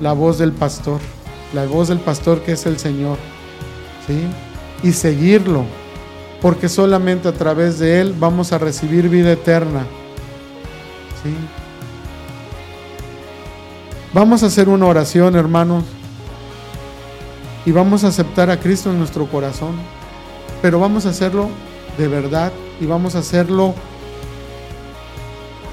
la 0.00 0.12
voz 0.12 0.38
del 0.38 0.52
pastor, 0.52 1.00
la 1.54 1.64
voz 1.64 1.88
del 1.88 1.98
pastor 1.98 2.42
que 2.42 2.52
es 2.52 2.66
el 2.66 2.78
Señor, 2.78 3.16
¿sí? 4.06 4.26
Y 4.86 4.92
seguirlo, 4.92 5.64
porque 6.42 6.68
solamente 6.68 7.28
a 7.28 7.32
través 7.32 7.78
de 7.78 8.00
Él 8.00 8.14
vamos 8.18 8.52
a 8.52 8.58
recibir 8.58 9.08
vida 9.08 9.30
eterna. 9.30 9.86
Vamos 14.12 14.42
a 14.42 14.46
hacer 14.46 14.68
una 14.68 14.86
oración, 14.86 15.36
hermanos, 15.36 15.84
y 17.64 17.70
vamos 17.70 18.02
a 18.02 18.08
aceptar 18.08 18.50
a 18.50 18.58
Cristo 18.58 18.90
en 18.90 18.98
nuestro 18.98 19.26
corazón, 19.26 19.76
pero 20.60 20.80
vamos 20.80 21.06
a 21.06 21.10
hacerlo 21.10 21.48
de 21.96 22.08
verdad 22.08 22.52
y 22.80 22.86
vamos 22.86 23.14
a 23.14 23.20
hacerlo 23.20 23.74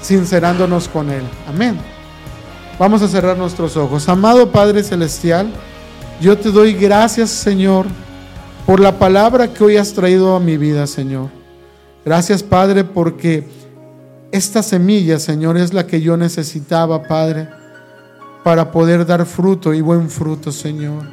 sincerándonos 0.00 0.86
con 0.88 1.10
Él. 1.10 1.24
Amén. 1.48 1.76
Vamos 2.78 3.02
a 3.02 3.08
cerrar 3.08 3.36
nuestros 3.36 3.76
ojos. 3.76 4.08
Amado 4.08 4.50
Padre 4.52 4.84
Celestial, 4.84 5.50
yo 6.20 6.38
te 6.38 6.52
doy 6.52 6.74
gracias, 6.74 7.28
Señor 7.30 7.86
por 8.66 8.80
la 8.80 8.98
palabra 8.98 9.52
que 9.52 9.64
hoy 9.64 9.76
has 9.76 9.92
traído 9.92 10.34
a 10.36 10.40
mi 10.40 10.56
vida, 10.56 10.86
Señor. 10.86 11.28
Gracias, 12.04 12.42
Padre, 12.42 12.84
porque 12.84 13.44
esta 14.32 14.62
semilla, 14.62 15.18
Señor, 15.18 15.56
es 15.56 15.74
la 15.74 15.86
que 15.86 16.00
yo 16.00 16.16
necesitaba, 16.16 17.02
Padre, 17.02 17.48
para 18.44 18.70
poder 18.70 19.04
dar 19.04 19.26
fruto 19.26 19.74
y 19.74 19.80
buen 19.80 20.08
fruto, 20.08 20.52
Señor. 20.52 21.04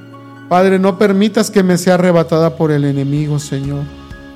Padre, 0.50 0.80
no 0.80 0.98
permitas 0.98 1.52
que 1.52 1.64
me 1.64 1.78
sea 1.78 1.96
arrebatada 1.96 2.56
por 2.56 2.72
el 2.72 2.86
enemigo, 2.86 3.40
Señor. 3.40 3.84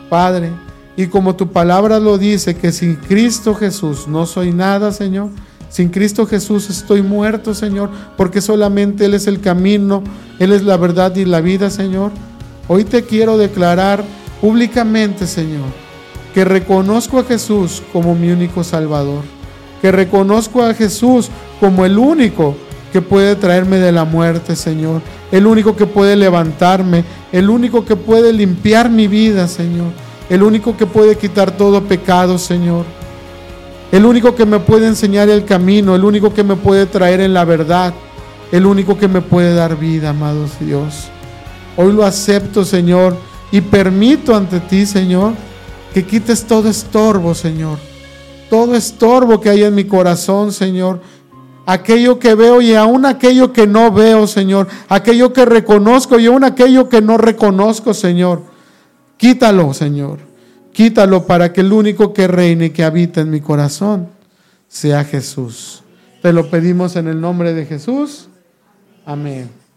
Padre, 0.09 0.51
y 0.97 1.07
como 1.07 1.35
tu 1.35 1.51
palabra 1.51 1.99
lo 1.99 2.17
dice, 2.17 2.55
que 2.55 2.71
sin 2.71 2.95
Cristo 2.95 3.55
Jesús 3.55 4.07
no 4.07 4.25
soy 4.25 4.51
nada, 4.51 4.91
Señor. 4.91 5.29
Sin 5.69 5.87
Cristo 5.87 6.25
Jesús 6.25 6.69
estoy 6.69 7.01
muerto, 7.01 7.53
Señor, 7.53 7.89
porque 8.17 8.41
solamente 8.41 9.05
Él 9.05 9.13
es 9.13 9.27
el 9.27 9.39
camino, 9.39 10.03
Él 10.37 10.51
es 10.51 10.63
la 10.63 10.75
verdad 10.75 11.15
y 11.15 11.23
la 11.23 11.39
vida, 11.39 11.69
Señor. 11.69 12.11
Hoy 12.67 12.83
te 12.83 13.03
quiero 13.03 13.37
declarar 13.37 14.03
públicamente, 14.39 15.27
Señor, 15.27 15.65
que 16.33 16.45
reconozco 16.45 17.19
a 17.19 17.23
Jesús 17.23 17.81
como 17.91 18.15
mi 18.15 18.29
único 18.29 18.63
Salvador, 18.63 19.23
que 19.81 19.91
reconozco 19.91 20.63
a 20.63 20.73
Jesús 20.73 21.29
como 21.59 21.85
el 21.85 21.97
único 21.97 22.55
que 22.93 23.01
puede 23.01 23.35
traerme 23.35 23.77
de 23.77 23.91
la 23.91 24.05
muerte, 24.05 24.55
Señor, 24.55 25.01
el 25.31 25.47
único 25.47 25.75
que 25.75 25.85
puede 25.85 26.15
levantarme, 26.15 27.03
el 27.31 27.49
único 27.49 27.85
que 27.85 27.95
puede 27.95 28.31
limpiar 28.33 28.89
mi 28.89 29.07
vida, 29.07 29.47
Señor, 29.47 29.91
el 30.29 30.43
único 30.43 30.77
que 30.77 30.85
puede 30.85 31.17
quitar 31.17 31.51
todo 31.51 31.83
pecado, 31.83 32.37
Señor, 32.37 32.85
el 33.91 34.05
único 34.05 34.35
que 34.35 34.45
me 34.45 34.59
puede 34.59 34.87
enseñar 34.87 35.29
el 35.29 35.45
camino, 35.45 35.95
el 35.95 36.05
único 36.05 36.33
que 36.33 36.43
me 36.43 36.55
puede 36.55 36.85
traer 36.85 37.21
en 37.21 37.33
la 37.33 37.43
verdad, 37.43 37.93
el 38.51 38.65
único 38.65 38.97
que 38.97 39.07
me 39.07 39.21
puede 39.21 39.53
dar 39.55 39.77
vida, 39.77 40.09
amados 40.09 40.51
Dios. 40.59 41.09
Hoy 41.77 41.93
lo 41.93 42.05
acepto, 42.05 42.65
Señor, 42.65 43.15
y 43.51 43.61
permito 43.61 44.35
ante 44.35 44.59
ti, 44.59 44.85
Señor, 44.85 45.33
que 45.93 46.05
quites 46.05 46.45
todo 46.45 46.69
estorbo, 46.69 47.33
Señor. 47.33 47.77
Todo 48.49 48.75
estorbo 48.75 49.39
que 49.39 49.49
hay 49.49 49.63
en 49.63 49.75
mi 49.75 49.85
corazón, 49.85 50.51
Señor. 50.51 51.01
aquello 51.65 52.19
que 52.19 52.35
veo 52.35 52.59
y 52.59 52.73
aún 52.73 53.05
aquello 53.05 53.53
que 53.53 53.67
no 53.67 53.91
veo, 53.91 54.27
Señor, 54.27 54.67
aquello 54.89 55.31
que 55.31 55.45
reconozco 55.45 56.19
y 56.19 56.25
aún 56.25 56.43
aquello 56.43 56.89
que 56.89 57.01
no 57.01 57.17
reconozco, 57.17 57.93
Señor. 57.93 58.41
Quítalo, 59.15 59.73
Señor. 59.73 60.19
Quítalo 60.73 61.25
para 61.25 61.53
que 61.53 61.61
el 61.61 61.71
único 61.71 62.13
que 62.13 62.27
reine 62.27 62.65
y 62.65 62.69
que 62.71 62.83
habita 62.83 63.21
en 63.21 63.29
mi 63.29 63.39
corazón 63.39 64.07
sea 64.67 65.03
Jesús. 65.03 65.83
Te 66.21 66.33
lo 66.33 66.49
pedimos 66.49 66.95
en 66.95 67.07
el 67.07 67.21
nombre 67.21 67.53
de 67.53 67.65
Jesús. 67.65 68.27
Amén. 69.05 69.60